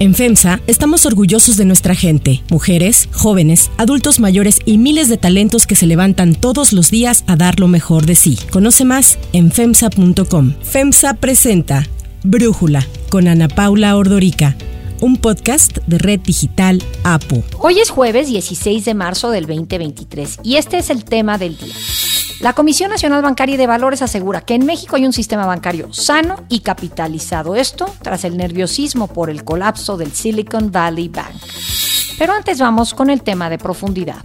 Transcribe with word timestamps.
En 0.00 0.14
FEMSA 0.14 0.62
estamos 0.66 1.04
orgullosos 1.04 1.58
de 1.58 1.66
nuestra 1.66 1.94
gente, 1.94 2.42
mujeres, 2.48 3.10
jóvenes, 3.12 3.70
adultos 3.76 4.18
mayores 4.18 4.60
y 4.64 4.78
miles 4.78 5.10
de 5.10 5.18
talentos 5.18 5.66
que 5.66 5.76
se 5.76 5.86
levantan 5.86 6.34
todos 6.34 6.72
los 6.72 6.90
días 6.90 7.22
a 7.26 7.36
dar 7.36 7.60
lo 7.60 7.68
mejor 7.68 8.06
de 8.06 8.14
sí. 8.14 8.38
Conoce 8.50 8.86
más 8.86 9.18
en 9.34 9.52
FEMSA.com. 9.52 10.54
FEMSA 10.62 11.14
presenta 11.14 11.86
Brújula 12.24 12.86
con 13.10 13.28
Ana 13.28 13.48
Paula 13.48 13.94
Ordorica 13.94 14.56
un 15.00 15.16
podcast 15.16 15.78
de 15.86 15.98
Red 15.98 16.20
Digital 16.20 16.82
APO. 17.04 17.42
Hoy 17.58 17.78
es 17.78 17.90
jueves 17.90 18.28
16 18.28 18.84
de 18.84 18.94
marzo 18.94 19.30
del 19.30 19.46
2023 19.46 20.40
y 20.42 20.56
este 20.56 20.78
es 20.78 20.90
el 20.90 21.04
tema 21.04 21.38
del 21.38 21.56
día. 21.56 21.74
La 22.40 22.54
Comisión 22.54 22.88
Nacional 22.88 23.20
Bancaria 23.20 23.56
y 23.56 23.58
de 23.58 23.66
Valores 23.66 24.00
asegura 24.00 24.40
que 24.40 24.54
en 24.54 24.64
México 24.64 24.96
hay 24.96 25.04
un 25.04 25.12
sistema 25.12 25.44
bancario 25.44 25.92
sano 25.92 26.36
y 26.48 26.60
capitalizado. 26.60 27.54
Esto 27.54 27.84
tras 28.00 28.24
el 28.24 28.38
nerviosismo 28.38 29.08
por 29.08 29.28
el 29.28 29.44
colapso 29.44 29.98
del 29.98 30.12
Silicon 30.12 30.72
Valley 30.72 31.08
Bank. 31.08 31.34
Pero 32.18 32.32
antes 32.32 32.58
vamos 32.58 32.94
con 32.94 33.10
el 33.10 33.22
tema 33.22 33.50
de 33.50 33.58
profundidad. 33.58 34.22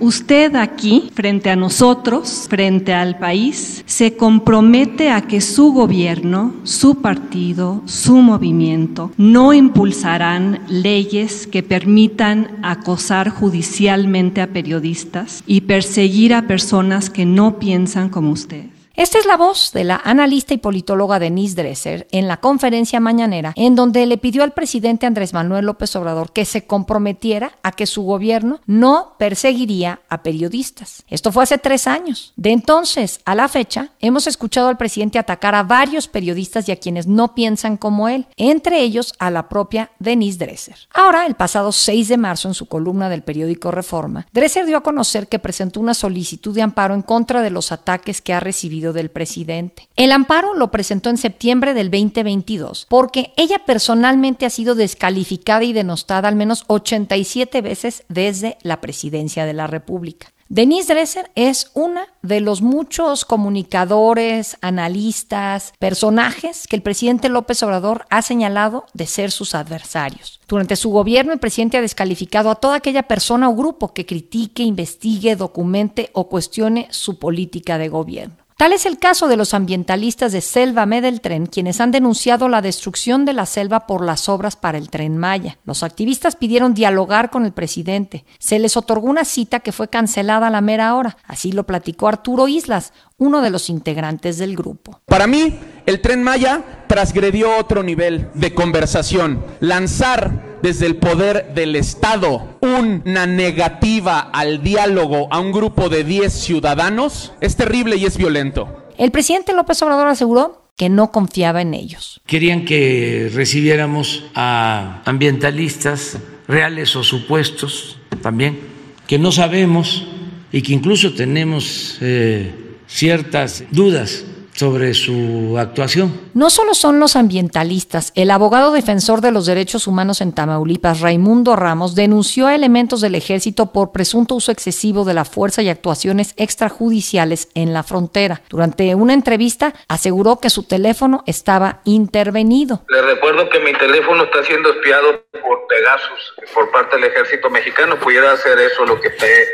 Usted 0.00 0.56
aquí, 0.56 1.10
frente 1.14 1.50
a 1.50 1.56
nosotros, 1.56 2.46
frente 2.48 2.92
al 2.92 3.18
país, 3.18 3.84
se 3.86 4.16
compromete 4.16 5.10
a 5.10 5.22
que 5.22 5.40
su 5.40 5.72
gobierno, 5.72 6.54
su 6.64 6.96
partido, 6.96 7.82
su 7.86 8.16
movimiento 8.16 9.12
no 9.16 9.52
impulsarán 9.52 10.60
leyes 10.68 11.46
que 11.46 11.62
permitan 11.62 12.58
acosar 12.62 13.30
judicialmente 13.30 14.40
a 14.40 14.48
periodistas 14.48 15.42
y 15.46 15.62
perseguir 15.62 16.34
a 16.34 16.46
personas 16.48 17.08
que 17.08 17.24
no 17.24 17.58
piensan 17.58 18.08
como 18.08 18.30
usted. 18.32 18.73
Esta 18.96 19.18
es 19.18 19.26
la 19.26 19.36
voz 19.36 19.72
de 19.72 19.82
la 19.82 20.00
analista 20.04 20.54
y 20.54 20.58
politóloga 20.58 21.18
Denise 21.18 21.56
Dresser 21.56 22.06
en 22.12 22.28
la 22.28 22.36
conferencia 22.36 23.00
mañanera, 23.00 23.52
en 23.56 23.74
donde 23.74 24.06
le 24.06 24.18
pidió 24.18 24.44
al 24.44 24.52
presidente 24.52 25.04
Andrés 25.04 25.32
Manuel 25.32 25.66
López 25.66 25.96
Obrador 25.96 26.32
que 26.32 26.44
se 26.44 26.64
comprometiera 26.64 27.58
a 27.64 27.72
que 27.72 27.86
su 27.86 28.02
gobierno 28.02 28.60
no 28.66 29.16
perseguiría 29.18 30.00
a 30.08 30.22
periodistas. 30.22 31.02
Esto 31.08 31.32
fue 31.32 31.42
hace 31.42 31.58
tres 31.58 31.88
años. 31.88 32.34
De 32.36 32.52
entonces 32.52 33.20
a 33.24 33.34
la 33.34 33.48
fecha, 33.48 33.88
hemos 33.98 34.28
escuchado 34.28 34.68
al 34.68 34.76
presidente 34.76 35.18
atacar 35.18 35.56
a 35.56 35.64
varios 35.64 36.06
periodistas 36.06 36.68
y 36.68 36.72
a 36.72 36.76
quienes 36.76 37.08
no 37.08 37.34
piensan 37.34 37.76
como 37.76 38.08
él, 38.08 38.28
entre 38.36 38.80
ellos 38.80 39.12
a 39.18 39.32
la 39.32 39.48
propia 39.48 39.90
Denise 39.98 40.38
Dresser. 40.38 40.76
Ahora, 40.92 41.26
el 41.26 41.34
pasado 41.34 41.72
6 41.72 42.06
de 42.06 42.16
marzo, 42.16 42.46
en 42.46 42.54
su 42.54 42.66
columna 42.66 43.08
del 43.08 43.24
periódico 43.24 43.72
Reforma, 43.72 44.28
Dresser 44.32 44.66
dio 44.66 44.76
a 44.76 44.82
conocer 44.84 45.26
que 45.26 45.40
presentó 45.40 45.80
una 45.80 45.94
solicitud 45.94 46.54
de 46.54 46.62
amparo 46.62 46.94
en 46.94 47.02
contra 47.02 47.42
de 47.42 47.50
los 47.50 47.72
ataques 47.72 48.22
que 48.22 48.32
ha 48.32 48.38
recibido 48.38 48.83
del 48.92 49.10
presidente. 49.10 49.88
El 49.96 50.12
amparo 50.12 50.54
lo 50.54 50.70
presentó 50.70 51.10
en 51.10 51.16
septiembre 51.16 51.74
del 51.74 51.90
2022 51.90 52.86
porque 52.88 53.32
ella 53.36 53.60
personalmente 53.64 54.46
ha 54.46 54.50
sido 54.50 54.74
descalificada 54.74 55.64
y 55.64 55.72
denostada 55.72 56.28
al 56.28 56.36
menos 56.36 56.64
87 56.66 57.62
veces 57.62 58.04
desde 58.08 58.58
la 58.62 58.80
presidencia 58.80 59.46
de 59.46 59.54
la 59.54 59.66
República. 59.66 60.34
Denise 60.50 60.92
Dresser 60.92 61.30
es 61.34 61.70
una 61.72 62.06
de 62.22 62.40
los 62.40 62.60
muchos 62.60 63.24
comunicadores, 63.24 64.58
analistas, 64.60 65.72
personajes 65.78 66.66
que 66.68 66.76
el 66.76 66.82
presidente 66.82 67.30
López 67.30 67.62
Obrador 67.62 68.04
ha 68.10 68.20
señalado 68.20 68.84
de 68.92 69.06
ser 69.06 69.30
sus 69.30 69.54
adversarios. 69.54 70.40
Durante 70.46 70.76
su 70.76 70.90
gobierno, 70.90 71.32
el 71.32 71.38
presidente 71.38 71.78
ha 71.78 71.80
descalificado 71.80 72.50
a 72.50 72.56
toda 72.56 72.76
aquella 72.76 73.04
persona 73.04 73.48
o 73.48 73.56
grupo 73.56 73.94
que 73.94 74.04
critique, 74.04 74.62
investigue, 74.62 75.34
documente 75.34 76.10
o 76.12 76.28
cuestione 76.28 76.88
su 76.90 77.18
política 77.18 77.78
de 77.78 77.88
gobierno. 77.88 78.43
Tal 78.56 78.72
es 78.72 78.86
el 78.86 79.00
caso 79.00 79.26
de 79.26 79.36
los 79.36 79.52
ambientalistas 79.52 80.30
de 80.30 80.40
Selva 80.40 80.86
del 80.86 81.20
Tren, 81.20 81.46
quienes 81.46 81.80
han 81.80 81.90
denunciado 81.90 82.48
la 82.48 82.62
destrucción 82.62 83.24
de 83.24 83.32
la 83.32 83.46
selva 83.46 83.86
por 83.88 84.04
las 84.04 84.28
obras 84.28 84.54
para 84.54 84.78
el 84.78 84.90
tren 84.90 85.18
Maya. 85.18 85.58
Los 85.64 85.82
activistas 85.82 86.36
pidieron 86.36 86.72
dialogar 86.72 87.30
con 87.30 87.44
el 87.44 87.52
presidente. 87.52 88.24
Se 88.38 88.60
les 88.60 88.76
otorgó 88.76 89.08
una 89.08 89.24
cita 89.24 89.58
que 89.58 89.72
fue 89.72 89.88
cancelada 89.88 90.46
a 90.46 90.50
la 90.50 90.60
mera 90.60 90.94
hora. 90.94 91.16
Así 91.26 91.50
lo 91.50 91.64
platicó 91.64 92.06
Arturo 92.06 92.46
Islas, 92.46 92.92
uno 93.18 93.42
de 93.42 93.50
los 93.50 93.68
integrantes 93.70 94.38
del 94.38 94.54
grupo. 94.54 95.00
Para 95.06 95.26
mí, 95.26 95.58
el 95.84 96.00
tren 96.00 96.22
Maya 96.22 96.84
transgredió 96.86 97.56
otro 97.58 97.82
nivel 97.82 98.30
de 98.34 98.54
conversación. 98.54 99.44
Lanzar 99.58 100.53
desde 100.64 100.86
el 100.86 100.96
poder 100.96 101.52
del 101.54 101.76
Estado 101.76 102.56
una 102.62 103.26
negativa 103.26 104.18
al 104.18 104.62
diálogo 104.62 105.28
a 105.30 105.38
un 105.38 105.52
grupo 105.52 105.90
de 105.90 106.04
10 106.04 106.32
ciudadanos 106.32 107.34
es 107.42 107.54
terrible 107.54 107.96
y 107.96 108.06
es 108.06 108.16
violento. 108.16 108.86
El 108.96 109.10
presidente 109.10 109.52
López 109.52 109.82
Obrador 109.82 110.08
aseguró 110.08 110.70
que 110.78 110.88
no 110.88 111.12
confiaba 111.12 111.60
en 111.60 111.74
ellos. 111.74 112.22
Querían 112.24 112.64
que 112.64 113.30
recibiéramos 113.34 114.24
a 114.34 115.02
ambientalistas 115.04 116.16
reales 116.48 116.96
o 116.96 117.04
supuestos 117.04 117.98
también, 118.22 118.58
que 119.06 119.18
no 119.18 119.32
sabemos 119.32 120.06
y 120.50 120.62
que 120.62 120.72
incluso 120.72 121.12
tenemos 121.12 121.98
eh, 122.00 122.54
ciertas 122.86 123.64
dudas 123.70 124.24
sobre 124.54 124.94
su 124.94 125.56
actuación. 125.58 126.30
No 126.32 126.48
solo 126.48 126.74
son 126.74 127.00
los 127.00 127.16
ambientalistas, 127.16 128.12
el 128.14 128.30
abogado 128.30 128.72
defensor 128.72 129.20
de 129.20 129.32
los 129.32 129.46
derechos 129.46 129.86
humanos 129.86 130.20
en 130.20 130.32
Tamaulipas, 130.32 131.00
Raimundo 131.00 131.56
Ramos, 131.56 131.94
denunció 131.94 132.46
a 132.46 132.54
elementos 132.54 133.00
del 133.00 133.16
ejército 133.16 133.72
por 133.72 133.92
presunto 133.92 134.34
uso 134.34 134.52
excesivo 134.52 135.04
de 135.04 135.14
la 135.14 135.24
fuerza 135.24 135.62
y 135.62 135.68
actuaciones 135.68 136.34
extrajudiciales 136.36 137.48
en 137.54 137.72
la 137.72 137.82
frontera. 137.82 138.42
Durante 138.48 138.94
una 138.94 139.12
entrevista 139.12 139.74
aseguró 139.88 140.38
que 140.38 140.50
su 140.50 140.62
teléfono 140.62 141.24
estaba 141.26 141.80
intervenido. 141.84 142.84
Le 142.88 143.02
recuerdo 143.02 143.48
que 143.48 143.58
mi 143.60 143.72
teléfono 143.72 144.24
está 144.24 144.44
siendo 144.44 144.70
espiado 144.70 145.24
por 145.32 145.66
Pegasus 145.68 146.34
por 146.54 146.70
parte 146.70 146.96
del 146.96 147.04
ejército 147.06 147.50
mexicano. 147.50 147.98
Pudiera 147.98 148.32
hacer 148.32 148.58
eso 148.58 148.84
lo 148.86 149.00
que 149.00 149.08
esté 149.08 149.46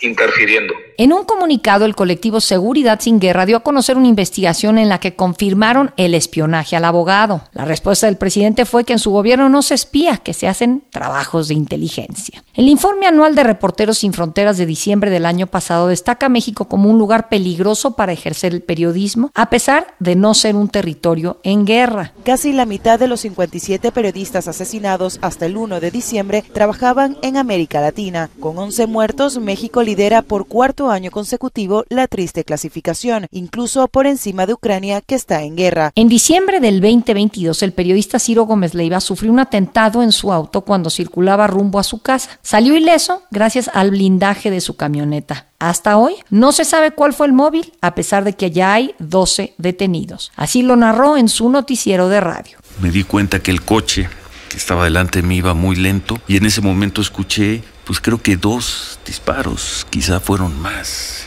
interfiriendo. 0.00 0.74
En 0.96 1.12
un 1.12 1.24
comunicado, 1.24 1.86
el 1.86 1.96
colectivo 1.96 2.40
Seguridad 2.40 3.00
sin 3.00 3.18
Guerra 3.18 3.46
dio 3.46 3.56
a 3.56 3.62
conocer 3.62 3.96
una 3.96 4.06
investigación 4.06 4.78
en 4.78 4.88
la 4.88 5.00
que 5.00 5.16
confirmaron 5.16 5.92
el 5.96 6.14
espionaje 6.14 6.76
al 6.76 6.84
abogado. 6.84 7.42
La 7.52 7.64
respuesta 7.64 8.06
del 8.06 8.16
presidente 8.16 8.64
fue 8.64 8.84
que 8.84 8.92
en 8.92 8.98
su 8.98 9.10
gobierno 9.10 9.48
no 9.48 9.62
se 9.62 9.74
espía, 9.74 10.18
que 10.18 10.34
se 10.34 10.46
hacen 10.46 10.84
trabajos 10.90 11.48
de 11.48 11.54
inteligencia. 11.54 12.44
El 12.54 12.68
informe 12.68 13.06
anual 13.06 13.34
de 13.34 13.42
Reporteros 13.42 13.98
sin 13.98 14.12
Fronteras 14.12 14.56
de 14.56 14.66
diciembre 14.66 15.10
del 15.10 15.26
año 15.26 15.48
pasado 15.48 15.88
destaca 15.88 16.26
a 16.26 16.28
México 16.28 16.66
como 16.66 16.88
un 16.88 16.98
lugar 16.98 17.28
peligroso 17.28 17.96
para 17.96 18.12
ejercer 18.12 18.54
el 18.54 18.62
periodismo, 18.62 19.30
a 19.34 19.50
pesar 19.50 19.94
de 19.98 20.14
no 20.14 20.34
ser 20.34 20.54
un 20.54 20.68
territorio 20.68 21.40
en 21.42 21.64
guerra. 21.64 22.12
Casi 22.24 22.52
la 22.52 22.66
mitad 22.66 22.98
de 22.98 23.08
los 23.08 23.20
57 23.20 23.90
periodistas 23.92 24.48
asesinados 24.48 25.18
hasta 25.22 25.46
el 25.46 25.56
1 25.56 25.80
de 25.80 25.90
diciembre 25.90 26.44
trabajaban 26.52 27.16
en 27.22 27.36
América 27.36 27.80
Latina. 27.80 28.30
Con 28.40 28.58
11 28.58 28.86
muertos, 28.86 29.38
México 29.38 29.82
lidera 29.84 30.22
por 30.22 30.48
cuarto 30.48 30.90
año 30.90 31.10
consecutivo 31.10 31.84
la 31.88 32.08
triste 32.08 32.44
clasificación, 32.44 33.26
incluso 33.30 33.86
por 33.88 34.06
encima 34.06 34.46
de 34.46 34.54
Ucrania 34.54 35.00
que 35.00 35.14
está 35.14 35.42
en 35.42 35.56
guerra. 35.56 35.92
En 35.94 36.08
diciembre 36.08 36.60
del 36.60 36.80
2022, 36.80 37.62
el 37.62 37.72
periodista 37.72 38.18
Ciro 38.18 38.44
Gómez 38.44 38.74
Leiva 38.74 39.00
sufrió 39.00 39.30
un 39.30 39.40
atentado 39.40 40.02
en 40.02 40.12
su 40.12 40.32
auto 40.32 40.62
cuando 40.62 40.90
circulaba 40.90 41.46
rumbo 41.46 41.78
a 41.78 41.84
su 41.84 42.00
casa. 42.00 42.38
Salió 42.42 42.76
ileso 42.76 43.22
gracias 43.30 43.70
al 43.72 43.90
blindaje 43.90 44.50
de 44.50 44.60
su 44.60 44.76
camioneta. 44.76 45.46
Hasta 45.58 45.96
hoy 45.96 46.14
no 46.30 46.52
se 46.52 46.64
sabe 46.64 46.90
cuál 46.90 47.14
fue 47.14 47.26
el 47.26 47.32
móvil, 47.32 47.72
a 47.80 47.94
pesar 47.94 48.24
de 48.24 48.34
que 48.34 48.50
ya 48.50 48.74
hay 48.74 48.94
12 48.98 49.54
detenidos. 49.58 50.32
Así 50.36 50.62
lo 50.62 50.76
narró 50.76 51.16
en 51.16 51.28
su 51.28 51.48
noticiero 51.48 52.08
de 52.08 52.20
radio. 52.20 52.58
Me 52.80 52.90
di 52.90 53.04
cuenta 53.04 53.40
que 53.40 53.50
el 53.50 53.62
coche 53.62 54.08
que 54.48 54.56
estaba 54.56 54.84
delante 54.84 55.22
de 55.22 55.28
mí 55.28 55.36
iba 55.36 55.54
muy 55.54 55.76
lento 55.76 56.18
y 56.28 56.36
en 56.36 56.46
ese 56.46 56.60
momento 56.60 57.00
escuché 57.00 57.62
pues 57.84 58.00
creo 58.00 58.20
que 58.20 58.36
dos 58.36 58.98
disparos, 59.06 59.86
quizá 59.90 60.20
fueron 60.20 60.58
más, 60.60 61.26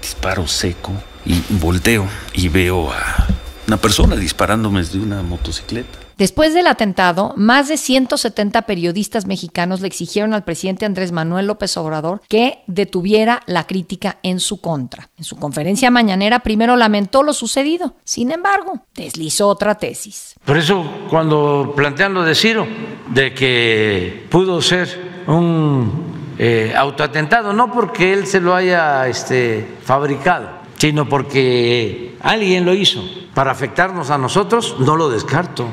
disparos 0.00 0.52
seco, 0.52 0.92
y 1.24 1.40
volteo 1.60 2.06
y 2.32 2.48
veo 2.48 2.90
a 2.92 3.26
una 3.66 3.76
persona 3.76 4.16
disparándome 4.16 4.80
desde 4.80 4.98
una 4.98 5.22
motocicleta. 5.22 5.98
Después 6.18 6.52
del 6.52 6.66
atentado, 6.66 7.32
más 7.36 7.68
de 7.68 7.78
170 7.78 8.62
periodistas 8.62 9.26
mexicanos 9.26 9.80
le 9.80 9.86
exigieron 9.86 10.34
al 10.34 10.44
presidente 10.44 10.84
Andrés 10.84 11.12
Manuel 11.12 11.46
López 11.46 11.74
Obrador 11.78 12.20
que 12.28 12.58
detuviera 12.66 13.40
la 13.46 13.66
crítica 13.66 14.18
en 14.22 14.38
su 14.38 14.60
contra. 14.60 15.08
En 15.16 15.24
su 15.24 15.36
conferencia 15.36 15.90
mañanera 15.90 16.40
primero 16.40 16.76
lamentó 16.76 17.22
lo 17.22 17.32
sucedido, 17.32 17.94
sin 18.04 18.32
embargo, 18.32 18.84
deslizó 18.94 19.48
otra 19.48 19.76
tesis. 19.76 20.34
Por 20.44 20.58
eso 20.58 20.84
cuando 21.08 21.72
plantean 21.74 22.12
lo 22.12 22.22
de 22.22 22.34
Ciro, 22.34 22.66
de 23.08 23.32
que 23.32 24.26
pudo 24.30 24.60
ser 24.60 25.09
un 25.26 26.34
eh, 26.38 26.72
autoatentado, 26.76 27.52
no 27.52 27.72
porque 27.72 28.12
él 28.12 28.26
se 28.26 28.40
lo 28.40 28.54
haya 28.54 29.06
este, 29.08 29.66
fabricado, 29.82 30.48
sino 30.76 31.08
porque 31.08 32.16
alguien 32.20 32.64
lo 32.64 32.74
hizo 32.74 33.02
para 33.34 33.50
afectarnos 33.50 34.10
a 34.10 34.18
nosotros, 34.18 34.76
no 34.78 34.96
lo 34.96 35.08
descarto. 35.08 35.66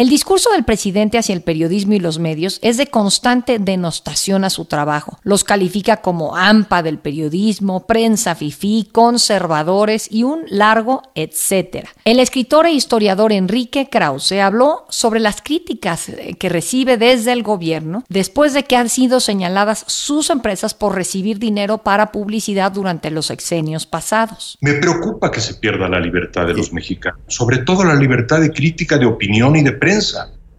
El 0.00 0.08
discurso 0.08 0.50
del 0.52 0.64
presidente 0.64 1.18
hacia 1.18 1.34
el 1.34 1.42
periodismo 1.42 1.92
y 1.92 2.00
los 2.00 2.18
medios 2.18 2.58
es 2.62 2.78
de 2.78 2.86
constante 2.86 3.58
denostación 3.58 4.44
a 4.44 4.48
su 4.48 4.64
trabajo. 4.64 5.18
Los 5.24 5.44
califica 5.44 5.98
como 5.98 6.36
AMPA 6.36 6.82
del 6.82 6.98
periodismo, 6.98 7.86
prensa 7.86 8.34
fifí, 8.34 8.88
conservadores 8.90 10.08
y 10.10 10.22
un 10.22 10.44
largo 10.48 11.02
etcétera. 11.14 11.90
El 12.06 12.18
escritor 12.18 12.64
e 12.64 12.72
historiador 12.72 13.30
Enrique 13.30 13.90
Krause 13.90 14.40
habló 14.40 14.86
sobre 14.88 15.20
las 15.20 15.42
críticas 15.42 16.10
que 16.38 16.48
recibe 16.48 16.96
desde 16.96 17.32
el 17.32 17.42
gobierno 17.42 18.02
después 18.08 18.54
de 18.54 18.62
que 18.62 18.76
han 18.76 18.88
sido 18.88 19.20
señaladas 19.20 19.84
sus 19.86 20.30
empresas 20.30 20.72
por 20.72 20.94
recibir 20.94 21.38
dinero 21.38 21.76
para 21.76 22.10
publicidad 22.10 22.72
durante 22.72 23.10
los 23.10 23.30
exenios 23.30 23.84
pasados. 23.84 24.56
Me 24.62 24.72
preocupa 24.72 25.30
que 25.30 25.42
se 25.42 25.56
pierda 25.56 25.90
la 25.90 26.00
libertad 26.00 26.46
de 26.46 26.54
los 26.54 26.72
mexicanos, 26.72 27.20
sobre 27.26 27.58
todo 27.58 27.84
la 27.84 27.96
libertad 27.96 28.40
de 28.40 28.50
crítica, 28.50 28.96
de 28.96 29.04
opinión 29.04 29.56
y 29.56 29.62
de 29.62 29.72
prensa 29.72 29.89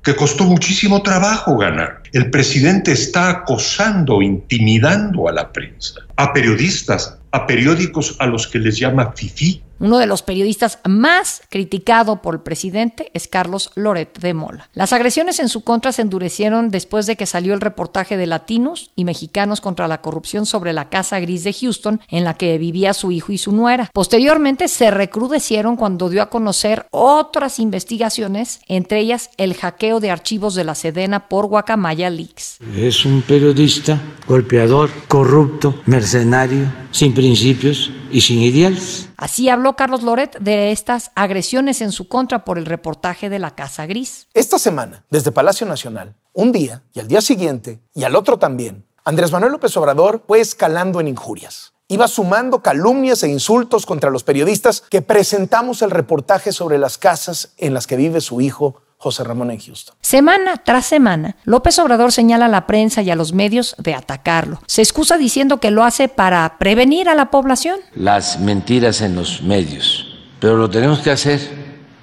que 0.03 0.15
costó 0.15 0.45
muchísimo 0.45 1.01
trabajo 1.03 1.57
ganar. 1.57 2.01
El 2.11 2.31
presidente 2.31 2.91
está 2.91 3.29
acosando, 3.29 4.21
intimidando 4.21 5.27
a 5.27 5.31
la 5.31 5.51
prensa, 5.51 6.01
a 6.15 6.33
periodistas, 6.33 7.17
a 7.31 7.45
periódicos 7.45 8.15
a 8.19 8.25
los 8.25 8.47
que 8.47 8.59
les 8.59 8.77
llama 8.77 9.13
FIFI, 9.15 9.61
uno 9.81 9.97
de 9.97 10.05
los 10.05 10.21
periodistas 10.21 10.79
más 10.87 11.41
criticado 11.49 12.21
por 12.21 12.35
el 12.35 12.41
presidente 12.41 13.09
es 13.13 13.27
Carlos 13.27 13.71
Loret 13.75 14.19
de 14.19 14.35
Mola. 14.35 14.69
Las 14.73 14.93
agresiones 14.93 15.39
en 15.39 15.49
su 15.49 15.61
contra 15.61 15.91
se 15.91 16.03
endurecieron 16.03 16.69
después 16.69 17.07
de 17.07 17.15
que 17.15 17.25
salió 17.25 17.55
el 17.55 17.61
reportaje 17.61 18.15
de 18.15 18.27
latinos 18.27 18.91
y 18.95 19.05
mexicanos 19.05 19.59
contra 19.59 19.87
la 19.87 20.01
corrupción 20.01 20.45
sobre 20.45 20.71
la 20.71 20.89
Casa 20.89 21.19
Gris 21.19 21.43
de 21.43 21.53
Houston 21.53 21.99
en 22.09 22.23
la 22.23 22.35
que 22.35 22.57
vivía 22.59 22.93
su 22.93 23.11
hijo 23.11 23.31
y 23.31 23.39
su 23.39 23.51
nuera. 23.51 23.89
Posteriormente 23.91 24.67
se 24.67 24.91
recrudecieron 24.91 25.75
cuando 25.75 26.09
dio 26.09 26.21
a 26.21 26.29
conocer 26.29 26.85
otras 26.91 27.59
investigaciones, 27.59 28.59
entre 28.67 28.99
ellas 28.99 29.31
el 29.37 29.55
hackeo 29.55 29.99
de 29.99 30.11
archivos 30.11 30.53
de 30.53 30.63
la 30.63 30.75
Sedena 30.75 31.27
por 31.27 31.47
Guacamaya 31.47 32.11
Leaks. 32.11 32.59
Es 32.77 33.03
un 33.03 33.23
periodista 33.23 33.99
golpeador, 34.27 34.91
corrupto, 35.07 35.81
mercenario, 35.87 36.71
sin 36.91 37.13
principios 37.13 37.91
y 38.11 38.21
sin 38.21 38.41
ideales. 38.41 39.10
Así 39.21 39.49
habló 39.49 39.75
Carlos 39.75 40.01
Loret 40.01 40.39
de 40.39 40.71
estas 40.71 41.11
agresiones 41.13 41.81
en 41.81 41.91
su 41.91 42.07
contra 42.07 42.43
por 42.43 42.57
el 42.57 42.65
reportaje 42.65 43.29
de 43.29 43.37
la 43.37 43.53
Casa 43.53 43.85
Gris. 43.85 44.27
Esta 44.33 44.57
semana, 44.57 45.05
desde 45.11 45.31
Palacio 45.31 45.67
Nacional, 45.67 46.15
un 46.33 46.51
día 46.51 46.81
y 46.91 47.01
al 47.01 47.07
día 47.07 47.21
siguiente 47.21 47.79
y 47.93 48.03
al 48.03 48.15
otro 48.15 48.39
también, 48.39 48.83
Andrés 49.03 49.31
Manuel 49.31 49.51
López 49.51 49.77
Obrador 49.77 50.23
fue 50.25 50.39
escalando 50.39 50.99
en 50.99 51.07
injurias. 51.07 51.73
Iba 51.87 52.07
sumando 52.07 52.63
calumnias 52.63 53.21
e 53.21 53.29
insultos 53.29 53.85
contra 53.85 54.09
los 54.09 54.23
periodistas 54.23 54.81
que 54.89 55.03
presentamos 55.03 55.83
el 55.83 55.91
reportaje 55.91 56.51
sobre 56.51 56.79
las 56.79 56.97
casas 56.97 57.53
en 57.57 57.75
las 57.75 57.85
que 57.85 57.97
vive 57.97 58.21
su 58.21 58.41
hijo 58.41 58.81
José 59.01 59.23
Ramón 59.23 59.49
en 59.49 59.59
Houston. 59.59 59.95
Semana 59.99 60.57
tras 60.57 60.85
semana, 60.85 61.35
López 61.43 61.79
Obrador 61.79 62.11
señala 62.11 62.45
a 62.45 62.49
la 62.49 62.67
prensa 62.67 63.01
y 63.01 63.09
a 63.09 63.15
los 63.15 63.33
medios 63.33 63.75
de 63.79 63.95
atacarlo. 63.95 64.61
Se 64.67 64.83
excusa 64.83 65.17
diciendo 65.17 65.59
que 65.59 65.71
lo 65.71 65.83
hace 65.83 66.07
para 66.07 66.59
prevenir 66.59 67.09
a 67.09 67.15
la 67.15 67.31
población. 67.31 67.79
Las 67.95 68.39
mentiras 68.39 69.01
en 69.01 69.15
los 69.15 69.41
medios, 69.41 70.19
pero 70.39 70.55
lo 70.55 70.69
tenemos 70.69 70.99
que 70.99 71.09
hacer 71.09 71.39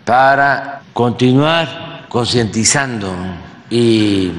para 0.04 0.82
continuar 0.92 2.06
concientizando 2.08 3.14
y 3.70 4.32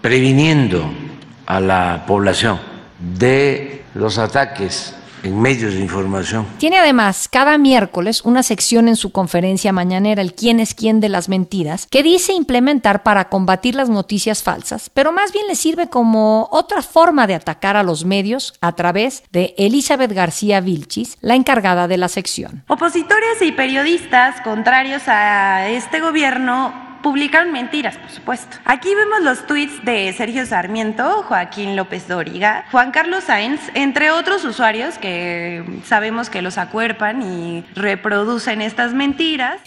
previniendo 0.00 0.90
a 1.44 1.60
la 1.60 2.04
población 2.06 2.58
de 3.18 3.84
los 3.92 4.16
ataques 4.16 4.94
en 5.22 5.40
medios 5.40 5.74
de 5.74 5.80
información. 5.80 6.46
Tiene 6.58 6.78
además 6.78 7.28
cada 7.30 7.58
miércoles 7.58 8.22
una 8.24 8.42
sección 8.42 8.88
en 8.88 8.96
su 8.96 9.12
conferencia 9.12 9.72
mañanera, 9.72 10.22
el 10.22 10.34
quién 10.34 10.60
es 10.60 10.74
quién 10.74 11.00
de 11.00 11.08
las 11.08 11.28
mentiras, 11.28 11.86
que 11.90 12.02
dice 12.02 12.32
implementar 12.32 13.02
para 13.02 13.28
combatir 13.28 13.74
las 13.74 13.88
noticias 13.88 14.42
falsas, 14.42 14.90
pero 14.92 15.12
más 15.12 15.32
bien 15.32 15.46
le 15.46 15.54
sirve 15.54 15.88
como 15.88 16.48
otra 16.50 16.82
forma 16.82 17.26
de 17.26 17.34
atacar 17.34 17.76
a 17.76 17.82
los 17.82 18.04
medios 18.04 18.54
a 18.60 18.72
través 18.74 19.22
de 19.32 19.54
Elizabeth 19.58 20.12
García 20.12 20.60
Vilchis, 20.60 21.18
la 21.20 21.34
encargada 21.34 21.88
de 21.88 21.96
la 21.96 22.08
sección. 22.08 22.64
Opositores 22.68 23.42
y 23.42 23.52
periodistas 23.52 24.40
contrarios 24.42 25.02
a 25.06 25.68
este 25.68 26.00
gobierno 26.00 26.87
publican 27.08 27.52
mentiras, 27.52 27.96
por 27.96 28.10
supuesto. 28.10 28.58
Aquí 28.66 28.94
vemos 28.94 29.22
los 29.22 29.46
tweets 29.46 29.82
de 29.82 30.12
Sergio 30.12 30.44
Sarmiento, 30.44 31.22
Joaquín 31.22 31.74
López 31.74 32.06
Dóriga, 32.06 32.66
Juan 32.70 32.90
Carlos 32.90 33.24
Sáenz, 33.24 33.62
entre 33.72 34.10
otros 34.10 34.44
usuarios 34.44 34.98
que 34.98 35.64
sabemos 35.86 36.28
que 36.28 36.42
los 36.42 36.58
acuerpan 36.58 37.22
y 37.22 37.64
reproducen 37.74 38.60
estas 38.60 38.92
mentiras. 38.92 39.58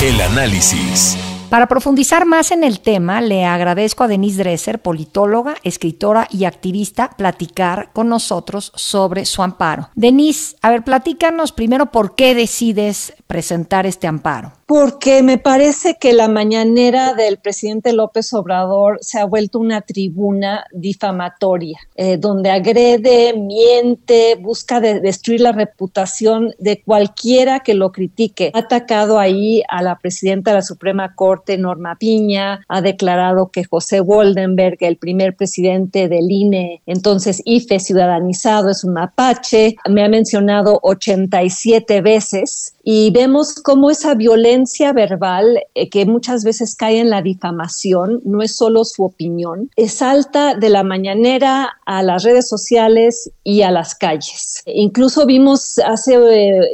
El 0.00 0.20
análisis. 0.20 1.18
Para 1.50 1.66
profundizar 1.66 2.26
más 2.26 2.52
en 2.52 2.62
el 2.62 2.78
tema, 2.78 3.20
le 3.20 3.44
agradezco 3.44 4.04
a 4.04 4.08
Denise 4.08 4.38
Dresser, 4.38 4.80
politóloga, 4.80 5.56
escritora 5.64 6.28
y 6.30 6.44
activista, 6.44 7.10
platicar 7.10 7.90
con 7.92 8.08
nosotros 8.08 8.70
sobre 8.76 9.24
su 9.24 9.42
amparo. 9.42 9.90
Denise, 9.96 10.56
a 10.62 10.70
ver, 10.70 10.84
platícanos 10.84 11.50
primero 11.50 11.86
por 11.86 12.14
qué 12.14 12.36
decides 12.36 13.14
presentar 13.26 13.84
este 13.84 14.06
amparo 14.06 14.52
porque 14.66 15.22
me 15.22 15.38
parece 15.38 15.96
que 16.00 16.12
la 16.12 16.28
mañanera 16.28 17.14
del 17.14 17.38
presidente 17.38 17.92
López 17.92 18.32
Obrador 18.32 18.98
se 19.02 19.18
ha 19.18 19.24
vuelto 19.24 19.58
una 19.58 19.82
tribuna 19.82 20.64
difamatoria, 20.72 21.78
eh, 21.96 22.16
donde 22.16 22.50
agrede, 22.50 23.34
miente, 23.34 24.36
busca 24.40 24.80
destruir 24.80 25.40
la 25.40 25.52
reputación 25.52 26.54
de 26.58 26.82
cualquiera 26.82 27.60
que 27.60 27.74
lo 27.74 27.92
critique. 27.92 28.50
Ha 28.54 28.60
atacado 28.60 29.18
ahí 29.18 29.62
a 29.68 29.82
la 29.82 29.98
presidenta 29.98 30.50
de 30.50 30.58
la 30.58 30.62
Suprema 30.62 31.14
Corte, 31.14 31.58
Norma 31.58 31.96
Piña, 31.96 32.64
ha 32.68 32.80
declarado 32.80 33.50
que 33.50 33.64
José 33.64 34.00
Woldenberg, 34.00 34.78
el 34.80 34.96
primer 34.96 35.36
presidente 35.36 36.08
del 36.08 36.30
INE, 36.30 36.82
entonces 36.86 37.42
IFE 37.44 37.80
ciudadanizado, 37.80 38.70
es 38.70 38.84
un 38.84 38.94
mapache, 38.94 39.76
me 39.88 40.04
ha 40.04 40.08
mencionado 40.08 40.78
87 40.82 42.00
veces 42.00 42.73
y 42.84 43.10
vemos 43.10 43.54
cómo 43.54 43.90
esa 43.90 44.14
violencia 44.14 44.92
verbal 44.92 45.58
eh, 45.74 45.88
que 45.88 46.04
muchas 46.04 46.44
veces 46.44 46.76
cae 46.76 47.00
en 47.00 47.08
la 47.08 47.22
difamación, 47.22 48.20
no 48.24 48.42
es 48.42 48.54
solo 48.56 48.84
su 48.84 49.04
opinión, 49.04 49.70
salta 49.88 50.54
de 50.54 50.68
la 50.68 50.82
mañanera 50.82 51.78
a 51.86 52.02
las 52.02 52.24
redes 52.24 52.48
sociales 52.48 53.30
y 53.42 53.62
a 53.62 53.70
las 53.70 53.94
calles. 53.94 54.62
Incluso 54.66 55.24
vimos 55.24 55.78
hace 55.78 56.18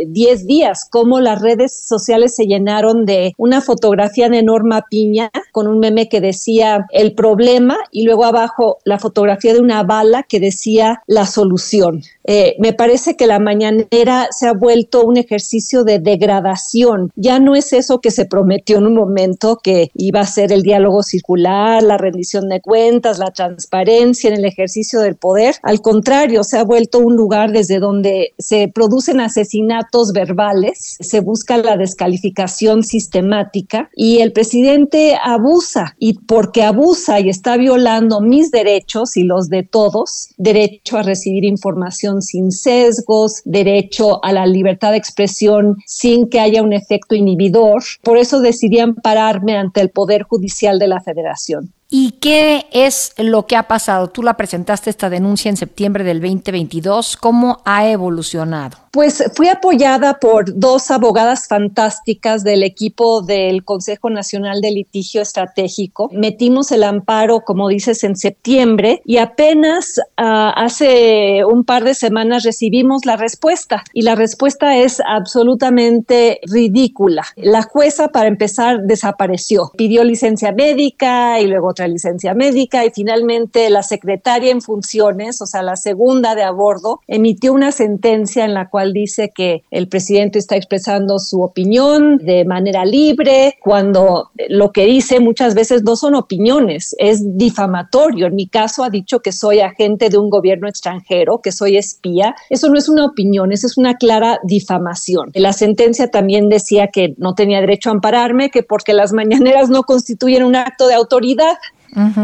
10 0.06 0.40
eh, 0.40 0.44
días 0.44 0.86
cómo 0.90 1.20
las 1.20 1.40
redes 1.40 1.72
sociales 1.86 2.34
se 2.34 2.46
llenaron 2.46 3.06
de 3.06 3.32
una 3.36 3.60
fotografía 3.60 4.28
de 4.28 4.42
Norma 4.42 4.86
Piña 4.90 5.30
con 5.52 5.68
un 5.68 5.78
meme 5.78 6.08
que 6.08 6.20
decía 6.20 6.86
el 6.90 7.14
problema 7.14 7.76
y 7.92 8.02
luego 8.02 8.24
abajo 8.24 8.78
la 8.84 8.98
fotografía 8.98 9.54
de 9.54 9.60
una 9.60 9.82
bala 9.84 10.24
que 10.24 10.40
decía 10.40 11.02
la 11.06 11.26
solución. 11.26 12.02
Eh, 12.24 12.56
me 12.58 12.72
parece 12.72 13.16
que 13.16 13.26
la 13.26 13.38
mañanera 13.38 14.28
se 14.30 14.46
ha 14.46 14.52
vuelto 14.52 15.04
un 15.04 15.16
ejercicio 15.16 15.84
de 15.84 15.99
degradación. 16.00 17.12
Ya 17.16 17.38
no 17.38 17.54
es 17.54 17.72
eso 17.72 18.00
que 18.00 18.10
se 18.10 18.24
prometió 18.24 18.78
en 18.78 18.86
un 18.86 18.94
momento 18.94 19.60
que 19.62 19.90
iba 19.94 20.20
a 20.20 20.26
ser 20.26 20.52
el 20.52 20.62
diálogo 20.62 21.02
circular, 21.02 21.82
la 21.82 21.98
rendición 21.98 22.48
de 22.48 22.60
cuentas, 22.60 23.18
la 23.18 23.30
transparencia 23.30 24.30
en 24.30 24.36
el 24.36 24.44
ejercicio 24.44 25.00
del 25.00 25.16
poder. 25.16 25.56
Al 25.62 25.80
contrario, 25.80 26.44
se 26.44 26.58
ha 26.58 26.64
vuelto 26.64 26.98
un 26.98 27.16
lugar 27.16 27.52
desde 27.52 27.78
donde 27.78 28.34
se 28.38 28.68
producen 28.68 29.20
asesinatos 29.20 30.12
verbales, 30.12 30.96
se 31.00 31.20
busca 31.20 31.56
la 31.58 31.76
descalificación 31.76 32.82
sistemática 32.82 33.90
y 33.94 34.18
el 34.18 34.32
presidente 34.32 35.16
abusa 35.22 35.94
y 35.98 36.14
porque 36.14 36.62
abusa 36.62 37.20
y 37.20 37.28
está 37.28 37.56
violando 37.56 38.20
mis 38.20 38.50
derechos 38.50 39.16
y 39.16 39.24
los 39.24 39.48
de 39.48 39.62
todos, 39.62 40.28
derecho 40.36 40.98
a 40.98 41.02
recibir 41.02 41.44
información 41.44 42.22
sin 42.22 42.52
sesgos, 42.52 43.42
derecho 43.44 44.24
a 44.24 44.32
la 44.32 44.46
libertad 44.46 44.92
de 44.92 44.98
expresión 44.98 45.76
sin 45.90 46.28
que 46.28 46.38
haya 46.38 46.62
un 46.62 46.72
efecto 46.72 47.16
inhibidor. 47.16 47.82
Por 48.02 48.16
eso 48.16 48.40
decidí 48.40 48.78
ampararme 48.78 49.56
ante 49.56 49.80
el 49.80 49.90
Poder 49.90 50.22
Judicial 50.22 50.78
de 50.78 50.86
la 50.86 51.00
Federación. 51.00 51.72
¿Y 51.92 52.12
qué 52.20 52.66
es 52.70 53.12
lo 53.16 53.48
que 53.48 53.56
ha 53.56 53.64
pasado? 53.64 54.10
Tú 54.10 54.22
la 54.22 54.36
presentaste 54.36 54.90
esta 54.90 55.10
denuncia 55.10 55.48
en 55.48 55.56
septiembre 55.56 56.04
del 56.04 56.20
2022. 56.20 57.16
¿Cómo 57.16 57.60
ha 57.64 57.88
evolucionado? 57.88 58.78
Pues 58.92 59.22
fui 59.36 59.48
apoyada 59.48 60.18
por 60.18 60.58
dos 60.58 60.90
abogadas 60.90 61.46
fantásticas 61.46 62.42
del 62.42 62.64
equipo 62.64 63.22
del 63.22 63.64
Consejo 63.64 64.10
Nacional 64.10 64.60
de 64.60 64.72
Litigio 64.72 65.22
Estratégico. 65.22 66.10
Metimos 66.12 66.72
el 66.72 66.82
amparo, 66.82 67.40
como 67.40 67.68
dices, 67.68 68.02
en 68.02 68.16
septiembre 68.16 69.00
y 69.04 69.18
apenas 69.18 69.98
uh, 69.98 70.50
hace 70.56 71.44
un 71.44 71.64
par 71.64 71.84
de 71.84 71.94
semanas 71.94 72.42
recibimos 72.42 73.06
la 73.06 73.16
respuesta 73.16 73.84
y 73.92 74.02
la 74.02 74.16
respuesta 74.16 74.76
es 74.76 75.00
absolutamente 75.06 76.40
ridícula. 76.42 77.24
La 77.36 77.62
jueza, 77.62 78.08
para 78.08 78.26
empezar, 78.26 78.82
desapareció. 78.82 79.70
Pidió 79.76 80.02
licencia 80.02 80.50
médica 80.50 81.40
y 81.40 81.46
luego 81.46 81.74
contra 81.80 81.88
licencia 81.88 82.34
médica 82.34 82.84
y 82.84 82.90
finalmente 82.90 83.70
la 83.70 83.82
secretaria 83.82 84.50
en 84.50 84.60
funciones, 84.60 85.40
o 85.40 85.46
sea, 85.46 85.62
la 85.62 85.76
segunda 85.76 86.34
de 86.34 86.42
a 86.42 86.50
bordo, 86.50 87.00
emitió 87.06 87.52
una 87.54 87.72
sentencia 87.72 88.44
en 88.44 88.54
la 88.54 88.68
cual 88.68 88.92
dice 88.92 89.32
que 89.34 89.62
el 89.70 89.88
presidente 89.88 90.38
está 90.38 90.56
expresando 90.56 91.18
su 91.18 91.40
opinión 91.40 92.18
de 92.18 92.44
manera 92.44 92.84
libre, 92.84 93.56
cuando 93.62 94.30
lo 94.48 94.72
que 94.72 94.84
dice 94.84 95.20
muchas 95.20 95.54
veces 95.54 95.82
no 95.82 95.96
son 95.96 96.14
opiniones, 96.14 96.94
es 96.98 97.38
difamatorio. 97.38 98.26
En 98.26 98.34
mi 98.34 98.46
caso 98.46 98.84
ha 98.84 98.90
dicho 98.90 99.20
que 99.20 99.32
soy 99.32 99.60
agente 99.60 100.10
de 100.10 100.18
un 100.18 100.28
gobierno 100.28 100.68
extranjero, 100.68 101.40
que 101.40 101.52
soy 101.52 101.76
espía. 101.76 102.34
Eso 102.50 102.68
no 102.68 102.78
es 102.78 102.88
una 102.88 103.06
opinión, 103.06 103.52
eso 103.52 103.66
es 103.66 103.78
una 103.78 103.94
clara 103.94 104.38
difamación. 104.44 105.30
La 105.34 105.52
sentencia 105.52 106.08
también 106.08 106.48
decía 106.48 106.88
que 106.88 107.14
no 107.16 107.34
tenía 107.34 107.60
derecho 107.60 107.90
a 107.90 107.92
ampararme, 107.92 108.50
que 108.50 108.62
porque 108.62 108.92
las 108.92 109.12
mañaneras 109.12 109.70
no 109.70 109.84
constituyen 109.84 110.42
un 110.42 110.56
acto 110.56 110.88
de 110.88 110.94
autoridad. 110.94 111.54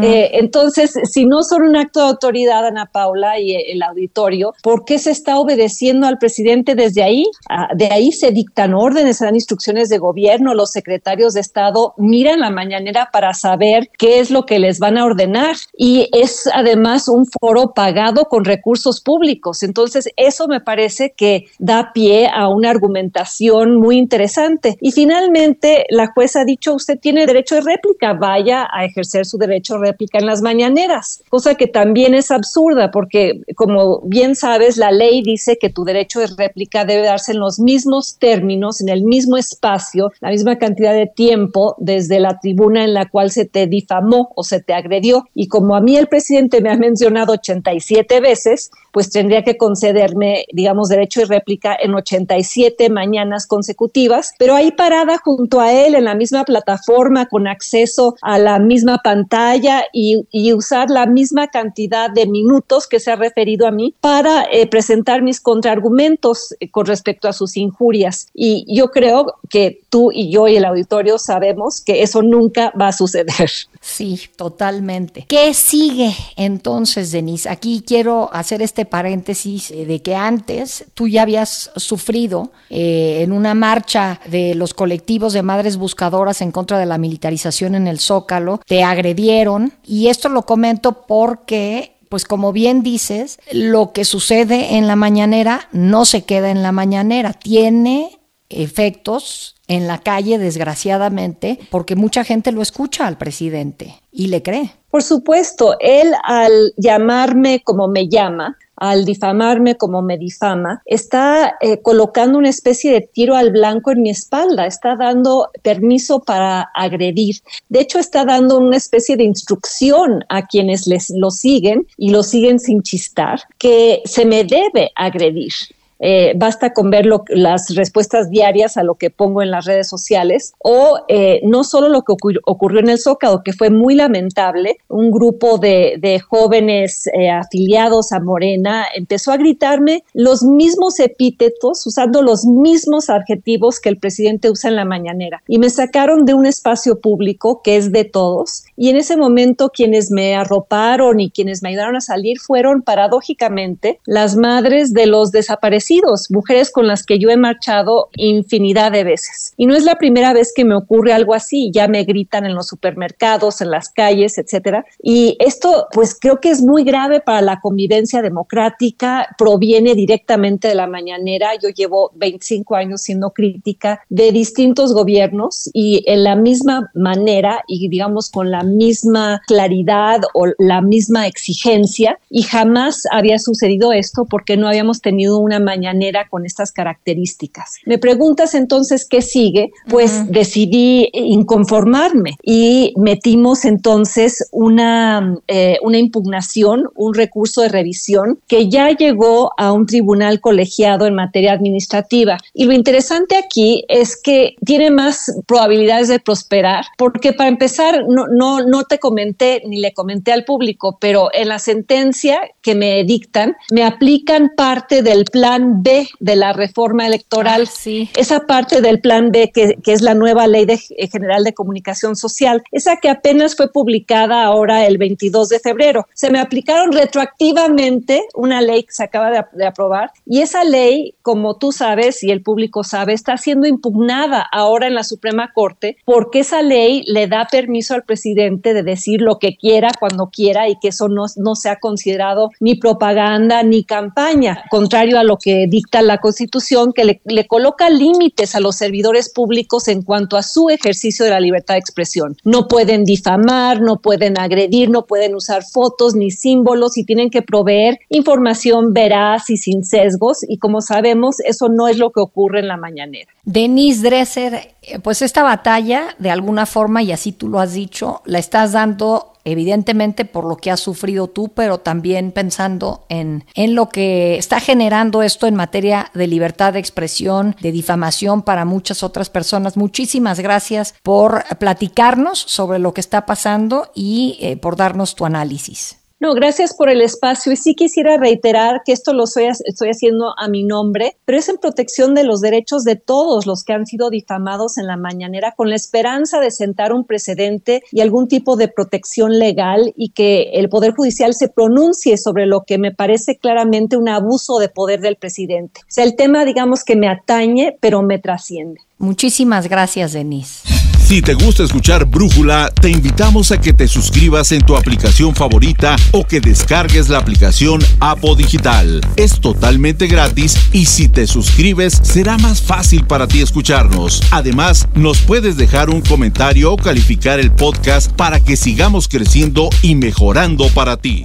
Eh, 0.01 0.31
entonces, 0.33 0.93
si 1.03 1.25
no 1.25 1.43
son 1.43 1.63
un 1.63 1.75
acto 1.75 1.99
de 2.01 2.07
autoridad, 2.07 2.65
Ana 2.65 2.85
Paula 2.85 3.39
y 3.39 3.55
el 3.55 3.81
auditorio, 3.83 4.53
¿por 4.61 4.85
qué 4.85 4.99
se 4.99 5.11
está 5.11 5.37
obedeciendo 5.37 6.07
al 6.07 6.17
presidente 6.17 6.75
desde 6.75 7.03
ahí? 7.03 7.25
Ah, 7.49 7.69
de 7.75 7.87
ahí 7.87 8.11
se 8.11 8.31
dictan 8.31 8.73
órdenes, 8.73 9.17
se 9.17 9.25
dan 9.25 9.35
instrucciones 9.35 9.89
de 9.89 9.97
gobierno, 9.97 10.53
los 10.53 10.71
secretarios 10.71 11.33
de 11.33 11.41
Estado 11.41 11.93
miran 11.97 12.39
la 12.39 12.49
mañanera 12.49 13.09
para 13.11 13.33
saber 13.33 13.89
qué 13.97 14.19
es 14.19 14.31
lo 14.31 14.45
que 14.45 14.59
les 14.59 14.79
van 14.79 14.97
a 14.97 15.05
ordenar 15.05 15.55
y 15.77 16.09
es 16.13 16.49
además 16.53 17.07
un 17.07 17.25
foro 17.25 17.73
pagado 17.73 18.25
con 18.25 18.45
recursos 18.45 19.01
públicos. 19.01 19.63
Entonces, 19.63 20.09
eso 20.15 20.47
me 20.47 20.61
parece 20.61 21.13
que 21.15 21.45
da 21.59 21.91
pie 21.93 22.29
a 22.33 22.47
una 22.47 22.69
argumentación 22.69 23.77
muy 23.79 23.97
interesante. 23.97 24.77
Y 24.81 24.91
finalmente, 24.91 25.85
la 25.89 26.07
jueza 26.07 26.41
ha 26.41 26.45
dicho, 26.45 26.73
usted 26.73 26.99
tiene 26.99 27.25
derecho 27.25 27.55
de 27.55 27.61
réplica, 27.61 28.13
vaya 28.13 28.67
a 28.71 28.85
ejercer 28.85 29.25
su 29.25 29.37
derecho 29.37 29.56
hecho 29.57 29.77
réplica 29.77 30.19
en 30.19 30.25
las 30.25 30.41
mañaneras, 30.41 31.23
cosa 31.29 31.55
que 31.55 31.67
también 31.67 32.13
es 32.13 32.31
absurda 32.31 32.91
porque, 32.91 33.41
como 33.55 34.01
bien 34.01 34.35
sabes, 34.35 34.77
la 34.77 34.91
ley 34.91 35.21
dice 35.21 35.57
que 35.59 35.69
tu 35.69 35.83
derecho 35.83 36.19
de 36.19 36.27
réplica 36.37 36.85
debe 36.85 37.03
darse 37.03 37.31
en 37.31 37.39
los 37.39 37.59
mismos 37.59 38.17
términos, 38.19 38.81
en 38.81 38.89
el 38.89 39.03
mismo 39.03 39.37
espacio, 39.37 40.11
la 40.19 40.29
misma 40.29 40.57
cantidad 40.57 40.93
de 40.93 41.07
tiempo 41.07 41.75
desde 41.79 42.19
la 42.19 42.39
tribuna 42.39 42.83
en 42.83 42.93
la 42.93 43.09
cual 43.09 43.31
se 43.31 43.45
te 43.45 43.67
difamó 43.67 44.31
o 44.35 44.43
se 44.43 44.61
te 44.61 44.73
agredió. 44.73 45.27
Y 45.33 45.47
como 45.47 45.75
a 45.75 45.81
mí 45.81 45.97
el 45.97 46.07
presidente 46.07 46.61
me 46.61 46.71
ha 46.71 46.77
mencionado 46.77 47.33
87 47.33 48.19
veces, 48.21 48.71
pues 48.97 49.11
tendría 49.11 49.43
que 49.43 49.57
concederme, 49.57 50.45
digamos, 50.51 50.89
derecho 50.89 51.19
de 51.19 51.27
réplica 51.27 51.77
en 51.79 51.93
87 51.93 52.89
mañanas 52.89 53.45
consecutivas, 53.45 54.33
pero 54.39 54.55
ahí 54.55 54.71
parada 54.71 55.19
junto 55.23 55.59
a 55.59 55.71
él 55.71 55.93
en 55.93 56.05
la 56.05 56.15
misma 56.15 56.43
plataforma 56.45 57.27
con 57.27 57.47
acceso 57.47 58.15
a 58.23 58.39
la 58.39 58.57
misma 58.57 59.01
pantalla 59.03 59.83
y, 59.93 60.25
usar 60.51 60.89
la 60.89 61.05
misma 61.05 61.49
cantidad 61.49 62.09
de 62.09 62.25
minutos 62.25 62.87
que 62.87 62.99
se 62.99 63.11
ha 63.11 63.15
referido 63.15 63.67
a 63.67 63.71
mí 63.71 63.93
para 64.01 64.45
eh, 64.51 64.65
presentar 64.65 65.21
mis 65.21 65.39
contraargumentos 65.39 66.55
eh, 66.59 66.71
con 66.71 66.87
respecto 66.87 67.27
a 67.27 67.33
sus 67.33 67.55
injurias. 67.55 68.29
Y 68.33 68.65
yo 68.67 68.89
creo 68.89 69.35
que 69.47 69.81
tú 69.97 70.11
y 70.13 70.29
yo 70.29 70.47
y 70.47 70.55
el 70.55 70.65
auditorio 70.65 71.17
sabemos 71.17 71.81
que 71.81 72.03
eso 72.03 72.21
nunca 72.21 72.71
va 72.79 72.89
a 72.89 72.91
suceder. 72.91 73.49
Sí, 73.81 74.21
totalmente. 74.35 75.25
¿Qué 75.27 75.55
sigue 75.55 76.13
entonces, 76.35 77.11
Denise? 77.11 77.49
Aquí 77.49 77.83
quiero 77.83 78.29
hacer 78.31 78.61
este 78.61 78.85
paréntesis 78.85 79.71
eh, 79.71 79.87
de 79.87 80.03
que 80.03 80.13
antes 80.13 80.85
tú 80.93 81.07
ya 81.07 81.23
habías 81.23 81.71
sufrido 81.77 82.51
eh, 82.69 83.21
en 83.23 83.31
una 83.31 83.55
marcha 83.55 84.19
de 84.29 84.53
los 84.53 84.75
colectivos 84.75 85.33
de 85.33 85.41
madres 85.41 85.77
buscadoras 85.77 86.41
en 86.41 86.51
contra 86.51 86.77
de 86.77 86.85
la 86.85 86.99
militarización 86.99 87.73
en 87.73 87.87
el 87.87 87.99
Zócalo, 87.99 88.61
te 88.67 88.83
agredieron 88.83 89.73
y 89.83 90.09
esto 90.09 90.29
lo 90.29 90.43
comento 90.43 91.07
porque 91.07 91.95
pues 92.07 92.23
como 92.23 92.53
bien 92.53 92.83
dices, 92.83 93.39
lo 93.51 93.93
que 93.93 94.05
sucede 94.05 94.75
en 94.75 94.85
la 94.85 94.95
mañanera 94.95 95.69
no 95.71 96.05
se 96.05 96.23
queda 96.23 96.51
en 96.51 96.61
la 96.61 96.71
mañanera, 96.71 97.33
tiene 97.33 98.19
efectos 98.49 99.56
en 99.67 99.87
la 99.87 99.99
calle, 99.99 100.37
desgraciadamente, 100.37 101.59
porque 101.69 101.95
mucha 101.95 102.23
gente 102.23 102.51
lo 102.51 102.61
escucha 102.61 103.07
al 103.07 103.17
presidente 103.17 103.95
y 104.11 104.27
le 104.27 104.41
cree. 104.41 104.71
Por 104.89 105.03
supuesto, 105.03 105.75
él 105.79 106.13
al 106.23 106.73
llamarme 106.77 107.61
como 107.63 107.87
me 107.87 108.07
llama, 108.07 108.57
al 108.77 109.05
difamarme 109.05 109.75
como 109.75 110.01
me 110.01 110.17
difama, 110.17 110.81
está 110.85 111.55
eh, 111.61 111.81
colocando 111.81 112.37
una 112.37 112.49
especie 112.49 112.91
de 112.91 113.01
tiro 113.01 113.35
al 113.35 113.51
blanco 113.51 113.91
en 113.91 114.03
mi 114.03 114.09
espalda, 114.09 114.65
está 114.65 114.95
dando 114.95 115.49
permiso 115.63 116.19
para 116.19 116.69
agredir. 116.73 117.37
De 117.69 117.81
hecho, 117.81 117.99
está 117.99 118.23
dando 118.23 118.59
una 118.59 118.77
especie 118.77 119.17
de 119.17 119.23
instrucción 119.23 120.23
a 120.29 120.47
quienes 120.47 120.87
les 120.87 121.09
lo 121.09 121.31
siguen 121.31 121.87
y 121.97 122.11
lo 122.11 122.23
siguen 122.23 122.59
sin 122.59 122.81
chistar, 122.81 123.41
que 123.57 124.01
se 124.05 124.25
me 124.25 124.43
debe 124.43 124.91
agredir. 124.95 125.53
Eh, 125.99 126.33
basta 126.35 126.73
con 126.73 126.89
ver 126.89 127.07
las 127.29 127.75
respuestas 127.75 128.29
diarias 128.29 128.77
a 128.77 128.83
lo 128.83 128.95
que 128.95 129.09
pongo 129.09 129.41
en 129.41 129.51
las 129.51 129.65
redes 129.65 129.87
sociales, 129.87 130.53
o 130.59 130.99
eh, 131.07 131.41
no 131.43 131.63
solo 131.63 131.89
lo 131.89 132.03
que 132.03 132.13
ocurrió 132.45 132.79
en 132.79 132.89
el 132.89 132.99
Zócalo, 132.99 133.41
que 133.43 133.53
fue 133.53 133.69
muy 133.69 133.95
lamentable, 133.95 134.77
un 134.87 135.11
grupo 135.11 135.57
de, 135.57 135.97
jóvenes 136.27 137.07
eh, 137.07 137.29
afiliados 137.29 138.11
a 138.11 138.19
Morena 138.19 138.85
empezó 138.95 139.31
a 139.31 139.37
gritarme 139.37 140.03
los 140.13 140.43
mismos 140.43 140.99
epítetos, 140.99 141.85
usando 141.85 142.21
los 142.21 142.45
mismos 142.45 143.09
adjetivos 143.09 143.79
que 143.79 143.89
el 143.89 143.97
presidente 143.97 144.49
usa 144.49 144.69
en 144.69 144.75
la 144.75 144.85
mañanera, 144.85 145.43
y 145.47 145.59
me 145.59 145.69
sacaron 145.69 146.25
de 146.25 146.33
un 146.33 146.45
espacio 146.45 146.99
público 146.99 147.61
que 147.63 147.77
es 147.77 147.91
de 147.91 148.05
todos, 148.05 148.63
y 148.75 148.89
en 148.89 148.97
ese 148.97 149.17
momento 149.17 149.69
quienes 149.69 150.11
me 150.11 150.35
arroparon 150.35 151.19
y 151.19 151.29
quienes 151.29 151.61
me 151.61 151.69
ayudaron 151.69 151.95
a 151.95 152.01
salir 152.01 152.39
fueron 152.39 152.81
paradójicamente 152.81 153.99
las 154.05 154.35
madres 154.35 154.93
de 154.93 155.05
los 155.05 155.31
desaparecidos 155.31 155.86
mujeres 156.29 156.71
con 156.71 156.87
las 156.87 157.03
que 157.03 157.19
yo 157.19 157.29
he 157.29 157.37
marchado 157.37 158.09
infinidad 158.15 158.91
de 158.91 159.03
veces. 159.03 159.53
Y 159.57 159.65
no 159.65 159.75
es 159.75 159.83
la 159.83 159.95
primera 159.95 160.33
vez 160.33 160.51
que 160.55 160.65
me 160.65 160.75
ocurre 160.75 161.13
algo 161.13 161.33
así, 161.33 161.71
ya 161.73 161.87
me 161.87 162.03
gritan 162.03 162.45
en 162.45 162.55
los 162.55 162.67
supermercados, 162.67 163.61
en 163.61 163.71
las 163.71 163.89
calles, 163.89 164.37
etcétera. 164.37 164.85
Y 165.01 165.37
esto, 165.39 165.87
pues 165.93 166.17
creo 166.19 166.39
que 166.39 166.49
es 166.49 166.61
muy 166.61 166.83
grave 166.83 167.21
para 167.21 167.41
la 167.41 167.59
convivencia 167.59 168.21
democrática, 168.21 169.27
proviene 169.37 169.95
directamente 169.95 170.67
de 170.67 170.75
la 170.75 170.87
mañanera. 170.87 171.51
Yo 171.61 171.69
llevo 171.69 172.11
25 172.15 172.75
años 172.75 173.01
siendo 173.01 173.31
crítica 173.31 174.01
de 174.09 174.31
distintos 174.31 174.93
gobiernos 174.93 175.69
y 175.73 176.03
en 176.07 176.23
la 176.23 176.35
misma 176.35 176.91
manera 176.93 177.63
y 177.67 177.87
digamos 177.89 178.29
con 178.29 178.51
la 178.51 178.63
misma 178.63 179.41
claridad 179.47 180.21
o 180.33 180.47
la 180.57 180.81
misma 180.81 181.27
exigencia 181.27 182.19
y 182.29 182.43
jamás 182.43 183.03
había 183.11 183.39
sucedido 183.39 183.93
esto 183.93 184.25
porque 184.25 184.57
no 184.57 184.67
habíamos 184.67 185.01
tenido 185.01 185.37
una 185.39 185.59
mañanera 185.59 185.76
mañanera 185.77 186.27
con 186.27 186.45
estas 186.45 186.71
características. 186.71 187.75
Me 187.85 187.97
preguntas 187.97 188.55
entonces 188.55 189.07
qué 189.07 189.21
sigue, 189.21 189.71
pues 189.87 190.31
decidí 190.31 191.09
inconformarme 191.13 192.35
y 192.41 192.93
metimos 192.97 193.63
entonces 193.65 194.47
una, 194.51 195.37
eh, 195.47 195.77
una 195.83 195.99
impugnación, 195.99 196.89
un 196.95 197.13
recurso 197.13 197.61
de 197.61 197.69
revisión 197.69 198.39
que 198.47 198.69
ya 198.69 198.89
llegó 198.89 199.51
a 199.57 199.71
un 199.71 199.85
tribunal 199.85 200.41
colegiado 200.41 201.05
en 201.05 201.13
materia 201.13 201.53
administrativa. 201.53 202.37
Y 202.53 202.65
lo 202.65 202.73
interesante 202.73 203.37
aquí 203.37 203.83
es 203.87 204.19
que 204.21 204.55
tiene 204.65 204.89
más 204.89 205.31
probabilidades 205.45 206.07
de 206.07 206.19
prosperar, 206.19 206.85
porque 206.97 207.33
para 207.33 207.49
empezar, 207.49 208.03
no, 208.07 208.25
no, 208.27 208.61
no 208.61 208.83
te 208.83 208.97
comenté 208.97 209.61
ni 209.67 209.79
le 209.79 209.93
comenté 209.93 210.31
al 210.31 210.43
público, 210.43 210.97
pero 210.99 211.29
en 211.33 211.49
la 211.49 211.59
sentencia 211.59 212.39
que 212.61 212.73
me 212.73 213.03
dictan, 213.03 213.55
me 213.71 213.83
aplican 213.83 214.51
parte 214.55 215.03
del 215.03 215.25
plan 215.25 215.66
B 215.83 216.07
de 216.19 216.35
la 216.35 216.53
reforma 216.53 217.05
electoral, 217.05 217.63
ah, 217.65 217.71
sí. 217.71 218.09
esa 218.15 218.41
parte 218.41 218.81
del 218.81 218.99
plan 218.99 219.31
B 219.31 219.51
que, 219.53 219.77
es 219.85 220.01
la 220.01 220.13
nueva 220.13 220.47
ley 220.47 220.65
de, 220.65 220.77
general 220.77 221.43
de 221.43 221.53
comunicación 221.53 222.15
social, 222.15 222.63
esa 222.71 222.97
que 222.97 223.09
apenas 223.09 223.55
fue 223.55 223.71
publicada 223.71 224.43
ahora 224.43 224.85
el 224.85 224.97
22 224.97 225.49
de 225.49 225.59
febrero. 225.59 226.07
Se 226.13 226.29
me 226.29 226.39
aplicaron 226.39 226.91
retroactivamente 226.91 228.23
una 228.35 228.61
ley 228.61 228.83
que 228.83 228.93
se 228.93 229.03
acaba 229.03 229.31
de, 229.31 229.43
de 229.53 229.65
aprobar 229.65 230.11
y 230.25 230.41
esa 230.41 230.63
ley, 230.63 231.15
como 231.21 231.57
tú 231.57 231.71
sabes 231.71 232.23
y 232.23 232.31
el 232.31 232.41
público 232.41 232.83
sabe, 232.83 233.13
está 233.13 233.37
siendo 233.37 233.67
impugnada 233.67 234.45
ahora 234.51 234.87
en 234.87 234.95
la 234.95 235.03
Suprema 235.03 235.51
Corte 235.53 235.97
porque 236.05 236.39
esa 236.39 236.61
ley 236.61 237.03
le 237.07 237.27
da 237.27 237.47
permiso 237.49 237.93
al 237.93 238.03
presidente 238.03 238.73
de 238.73 238.83
decir 238.83 239.21
lo 239.21 239.39
que 239.39 239.55
quiera 239.55 239.91
cuando 239.99 240.29
quiera 240.29 240.69
y 240.69 240.77
que 240.79 240.89
eso 240.89 241.07
no, 241.07 241.25
no 241.35 241.55
sea 241.55 241.77
considerado 241.79 242.49
ni 242.59 242.75
propaganda 242.75 243.63
ni 243.63 243.83
campaña, 243.83 244.63
contrario 244.69 245.19
a 245.19 245.23
lo 245.23 245.37
que 245.37 245.56
dicta 245.67 246.01
la 246.01 246.19
Constitución 246.19 246.93
que 246.93 247.19
le, 247.23 247.47
coloca 247.47 247.89
límites 247.89 248.53
a 248.55 248.59
los 248.59 248.75
servidores 248.75 249.29
públicos 249.29 249.87
en 249.87 250.03
cuanto 250.03 250.37
a 250.37 250.43
su 250.43 250.69
ejercicio 250.69 251.25
de 251.25 251.31
la 251.31 251.39
libertad 251.39 251.73
de 251.73 251.79
expresión. 251.79 252.37
No 252.43 252.67
pueden 252.67 253.03
difamar, 253.03 253.81
no 253.81 253.99
pueden 253.99 254.37
agredir, 254.37 254.89
no 254.89 255.05
pueden 255.05 255.33
usar 255.33 255.63
fotos 255.63 256.15
ni 256.15 256.29
símbolos 256.29 256.97
y 256.97 257.03
tienen 257.03 257.29
que 257.29 257.41
proveer 257.41 257.99
información 258.09 258.93
veraz 258.93 259.49
y 259.49 259.57
sin 259.57 259.83
sesgos 259.83 260.39
y 260.47 260.57
como 260.57 260.81
sabemos 260.81 261.39
eso 261.39 261.69
no 261.69 261.87
es 261.87 261.97
lo 261.97 262.11
que 262.11 262.19
ocurre 262.19 262.59
en 262.59 262.67
la 262.67 262.77
mañanera. 262.77 263.31
Denise 263.43 264.01
Dresser, 264.03 264.75
eh, 264.81 264.99
pues 264.99 265.21
esta 265.21 265.41
batalla 265.41 266.15
de 266.19 266.29
alguna 266.29 266.65
forma, 266.65 267.01
y 267.01 267.11
así 267.13 267.31
tú 267.31 267.47
lo 267.47 267.59
has 267.59 267.73
dicho, 267.73 268.21
la 268.25 268.39
estás 268.39 268.73
dando 268.73 269.36
evidentemente 269.51 270.25
por 270.25 270.45
lo 270.45 270.57
que 270.57 270.71
has 270.71 270.79
sufrido 270.79 271.27
tú, 271.27 271.49
pero 271.49 271.79
también 271.79 272.31
pensando 272.31 273.05
en, 273.09 273.45
en 273.55 273.75
lo 273.75 273.89
que 273.89 274.37
está 274.37 274.59
generando 274.59 275.23
esto 275.23 275.47
en 275.47 275.55
materia 275.55 276.11
de 276.13 276.27
libertad 276.27 276.73
de 276.73 276.79
expresión, 276.79 277.55
de 277.61 277.71
difamación 277.71 278.41
para 278.41 278.65
muchas 278.65 279.03
otras 279.03 279.29
personas. 279.29 279.77
Muchísimas 279.77 280.39
gracias 280.39 280.95
por 281.03 281.43
platicarnos 281.59 282.39
sobre 282.39 282.79
lo 282.79 282.93
que 282.93 283.01
está 283.01 283.25
pasando 283.25 283.91
y 283.95 284.37
eh, 284.41 284.57
por 284.57 284.75
darnos 284.75 285.15
tu 285.15 285.25
análisis. 285.25 285.96
No, 286.19 286.33
gracias 286.33 286.75
por 286.75 286.89
el 286.89 287.01
espacio. 287.01 287.51
Y 287.51 287.55
sí 287.57 287.75
quisiera 287.75 288.17
reiterar 288.17 288.81
que 288.83 288.91
esto 288.91 289.13
lo 289.13 289.25
estoy, 289.25 289.45
estoy, 289.45 289.89
haciendo 289.89 290.33
a 290.37 290.47
mi 290.47 290.63
nombre, 290.63 291.15
pero 291.25 291.37
es 291.37 291.47
en 291.47 291.57
protección 291.57 292.15
de 292.15 292.23
los 292.23 292.41
derechos 292.41 292.83
de 292.83 292.95
todos 292.95 293.45
los 293.45 293.63
que 293.63 293.73
han 293.73 293.85
sido 293.85 294.09
difamados 294.09 294.79
en 294.79 294.87
la 294.87 294.97
mañanera 294.97 295.53
con 295.55 295.69
la 295.69 295.75
esperanza 295.75 296.39
de 296.39 296.49
sentar 296.49 296.91
un 296.91 297.05
precedente 297.05 297.83
y 297.91 298.01
algún 298.01 298.27
tipo 298.27 298.55
de 298.55 298.67
protección 298.67 299.37
legal 299.37 299.93
y 299.95 300.09
que 300.09 300.51
el 300.53 300.69
Poder 300.69 300.93
Judicial 300.95 301.35
se 301.35 301.49
pronuncie 301.49 302.17
sobre 302.17 302.47
lo 302.47 302.63
que 302.63 302.79
me 302.79 302.91
parece 302.91 303.37
claramente 303.37 303.95
un 303.95 304.09
abuso 304.09 304.57
de 304.57 304.69
poder 304.69 305.01
del 305.01 305.17
presidente. 305.17 305.81
O 305.81 305.89
sea, 305.89 306.03
el 306.03 306.15
tema, 306.15 306.45
digamos, 306.45 306.83
que 306.83 306.95
me 306.95 307.07
atañe, 307.07 307.77
pero 307.79 308.01
me 308.01 308.17
trasciende. 308.17 308.81
Muchísimas 308.97 309.69
gracias, 309.69 310.13
Denise. 310.13 310.76
Si 311.07 311.21
te 311.21 311.35
gusta 311.35 311.63
escuchar 311.63 312.03
Brújula, 312.03 312.69
te 312.69 312.89
invitamos 312.89 313.53
a 313.53 313.61
que 313.61 313.71
te 313.71 313.87
suscribas 313.87 314.51
en 314.51 314.61
tu 314.61 314.75
aplicación 314.75 315.33
favorita 315.33 315.95
o 316.11 316.27
que 316.27 316.41
descargues 316.41 317.07
la 317.07 317.17
aplicación 317.17 317.79
Apo 318.01 318.35
Digital. 318.35 318.99
Es 319.15 319.39
totalmente 319.39 320.07
gratis 320.07 320.57
y 320.73 320.85
si 320.85 321.07
te 321.07 321.25
suscribes 321.25 321.97
será 322.03 322.37
más 322.39 322.61
fácil 322.61 323.05
para 323.05 323.25
ti 323.25 323.41
escucharnos. 323.41 324.21
Además, 324.31 324.85
nos 324.95 325.19
puedes 325.19 325.55
dejar 325.55 325.89
un 325.89 326.01
comentario 326.01 326.73
o 326.73 326.75
calificar 326.75 327.39
el 327.39 327.53
podcast 327.53 328.11
para 328.11 328.41
que 328.41 328.57
sigamos 328.57 329.07
creciendo 329.07 329.69
y 329.81 329.95
mejorando 329.95 330.67
para 330.71 330.97
ti. 330.97 331.23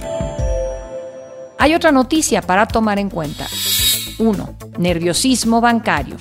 Hay 1.59 1.75
otra 1.75 1.91
noticia 1.91 2.41
para 2.41 2.67
tomar 2.67 2.99
en 2.99 3.09
cuenta. 3.09 3.49
1. 4.17 4.55
Nerviosismo 4.77 5.59
bancario. 5.59 6.15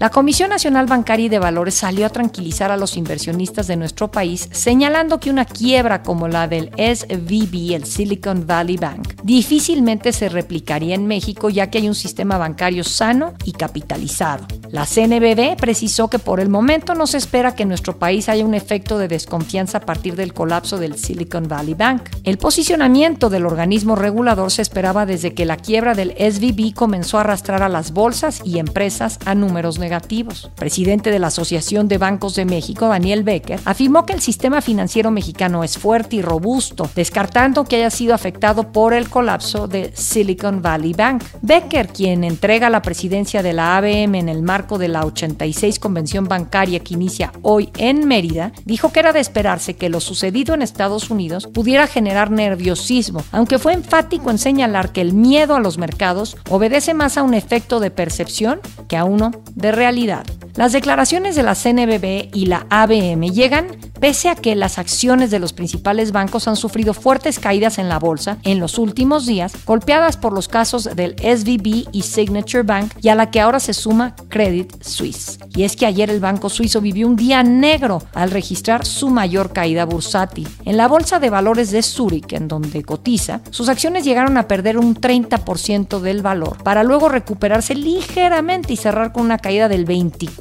La 0.00 0.08
Comisión 0.08 0.48
Nacional 0.48 0.86
Bancaria 0.86 1.26
y 1.26 1.28
de 1.28 1.38
Valores 1.38 1.74
salió 1.74 2.06
a 2.06 2.08
tranquilizar 2.08 2.70
a 2.70 2.78
los 2.78 2.96
inversionistas 2.96 3.66
de 3.66 3.76
nuestro 3.76 4.10
país, 4.10 4.48
señalando 4.50 5.20
que 5.20 5.28
una 5.28 5.44
quiebra 5.44 6.02
como 6.02 6.26
la 6.26 6.48
del 6.48 6.70
SVB, 6.70 7.74
el 7.74 7.84
Silicon 7.84 8.46
Valley 8.46 8.78
Bank, 8.78 9.20
difícilmente 9.22 10.14
se 10.14 10.30
replicaría 10.30 10.94
en 10.94 11.06
México 11.06 11.50
ya 11.50 11.68
que 11.68 11.76
hay 11.76 11.86
un 11.86 11.94
sistema 11.94 12.38
bancario 12.38 12.82
sano 12.82 13.34
y 13.44 13.52
capitalizado. 13.52 14.46
La 14.70 14.86
CNBB 14.86 15.56
precisó 15.58 16.08
que 16.08 16.18
por 16.18 16.40
el 16.40 16.48
momento 16.48 16.94
no 16.94 17.06
se 17.06 17.18
espera 17.18 17.54
que 17.54 17.64
en 17.64 17.68
nuestro 17.68 17.98
país 17.98 18.30
haya 18.30 18.46
un 18.46 18.54
efecto 18.54 18.96
de 18.96 19.08
desconfianza 19.08 19.78
a 19.78 19.80
partir 19.82 20.16
del 20.16 20.32
colapso 20.32 20.78
del 20.78 20.96
Silicon 20.96 21.46
Valley 21.46 21.74
Bank. 21.74 22.08
El 22.24 22.38
posicionamiento 22.38 23.28
del 23.28 23.44
organismo 23.44 23.96
regulador 23.96 24.50
se 24.50 24.62
esperaba 24.62 25.04
desde 25.04 25.34
que 25.34 25.44
la 25.44 25.58
quiebra 25.58 25.94
del 25.94 26.12
SVB 26.12 26.72
comenzó 26.72 27.18
a 27.18 27.20
arrastrar 27.20 27.62
a 27.62 27.68
las 27.68 27.92
bolsas 27.92 28.40
y 28.46 28.60
empresas 28.60 29.18
a 29.26 29.34
números 29.34 29.78
negativos 29.78 29.89
negativos. 29.90 30.50
Presidente 30.54 31.10
de 31.10 31.18
la 31.18 31.26
Asociación 31.26 31.88
de 31.88 31.98
Bancos 31.98 32.36
de 32.36 32.44
México, 32.44 32.86
Daniel 32.86 33.24
Becker, 33.24 33.58
afirmó 33.64 34.06
que 34.06 34.12
el 34.12 34.20
sistema 34.20 34.60
financiero 34.60 35.10
mexicano 35.10 35.64
es 35.64 35.78
fuerte 35.78 36.16
y 36.16 36.22
robusto, 36.22 36.88
descartando 36.94 37.64
que 37.64 37.76
haya 37.76 37.90
sido 37.90 38.14
afectado 38.14 38.70
por 38.70 38.94
el 38.94 39.08
colapso 39.08 39.66
de 39.66 39.90
Silicon 39.96 40.62
Valley 40.62 40.92
Bank. 40.92 41.24
Becker, 41.42 41.88
quien 41.88 42.22
entrega 42.22 42.70
la 42.70 42.82
presidencia 42.82 43.42
de 43.42 43.52
la 43.52 43.76
ABM 43.78 44.14
en 44.14 44.28
el 44.28 44.42
marco 44.42 44.78
de 44.78 44.86
la 44.86 45.04
86 45.04 45.80
Convención 45.80 46.26
Bancaria 46.28 46.78
que 46.78 46.94
inicia 46.94 47.32
hoy 47.42 47.70
en 47.76 48.06
Mérida, 48.06 48.52
dijo 48.64 48.92
que 48.92 49.00
era 49.00 49.12
de 49.12 49.18
esperarse 49.18 49.74
que 49.74 49.88
lo 49.88 49.98
sucedido 49.98 50.54
en 50.54 50.62
Estados 50.62 51.10
Unidos 51.10 51.48
pudiera 51.48 51.88
generar 51.88 52.30
nerviosismo, 52.30 53.24
aunque 53.32 53.58
fue 53.58 53.72
enfático 53.72 54.30
en 54.30 54.38
señalar 54.38 54.92
que 54.92 55.00
el 55.00 55.14
miedo 55.14 55.56
a 55.56 55.60
los 55.60 55.78
mercados 55.78 56.36
obedece 56.48 56.94
más 56.94 57.18
a 57.18 57.24
un 57.24 57.34
efecto 57.34 57.80
de 57.80 57.90
percepción 57.90 58.60
que 58.86 58.96
a 58.96 59.04
uno 59.04 59.32
de 59.54 59.72
realidad. 59.80 60.26
Las 60.56 60.72
declaraciones 60.72 61.36
de 61.36 61.42
la 61.42 61.54
CNBB 61.54 62.30
y 62.34 62.46
la 62.46 62.66
ABM 62.70 63.30
llegan 63.30 63.68
pese 64.00 64.28
a 64.28 64.34
que 64.34 64.56
las 64.56 64.78
acciones 64.78 65.30
de 65.30 65.38
los 65.38 65.52
principales 65.52 66.10
bancos 66.10 66.48
han 66.48 66.56
sufrido 66.56 66.94
fuertes 66.94 67.38
caídas 67.38 67.78
en 67.78 67.88
la 67.88 67.98
bolsa 67.98 68.38
en 68.42 68.58
los 68.58 68.78
últimos 68.78 69.26
días, 69.26 69.52
golpeadas 69.66 70.16
por 70.16 70.32
los 70.32 70.48
casos 70.48 70.84
del 70.96 71.14
SVB 71.18 71.88
y 71.92 72.02
Signature 72.02 72.62
Bank 72.62 72.92
y 73.02 73.08
a 73.10 73.14
la 73.14 73.30
que 73.30 73.40
ahora 73.40 73.60
se 73.60 73.74
suma 73.74 74.16
Credit 74.28 74.82
Suisse. 74.82 75.38
Y 75.54 75.64
es 75.64 75.76
que 75.76 75.86
ayer 75.86 76.10
el 76.10 76.20
banco 76.20 76.48
suizo 76.48 76.80
vivió 76.80 77.06
un 77.06 77.16
día 77.16 77.42
negro 77.42 78.02
al 78.14 78.30
registrar 78.30 78.86
su 78.86 79.10
mayor 79.10 79.52
caída 79.52 79.84
bursátil. 79.84 80.48
En 80.64 80.76
la 80.76 80.88
bolsa 80.88 81.18
de 81.18 81.30
valores 81.30 81.70
de 81.70 81.82
Zurich, 81.82 82.32
en 82.32 82.48
donde 82.48 82.82
cotiza, 82.82 83.40
sus 83.50 83.68
acciones 83.68 84.04
llegaron 84.04 84.36
a 84.36 84.48
perder 84.48 84.78
un 84.78 84.94
30% 84.94 86.00
del 86.00 86.22
valor, 86.22 86.62
para 86.62 86.84
luego 86.84 87.08
recuperarse 87.08 87.74
ligeramente 87.74 88.72
y 88.72 88.76
cerrar 88.76 89.12
con 89.12 89.24
una 89.24 89.38
caída 89.38 89.68
del 89.68 89.86
24%. 89.86 90.39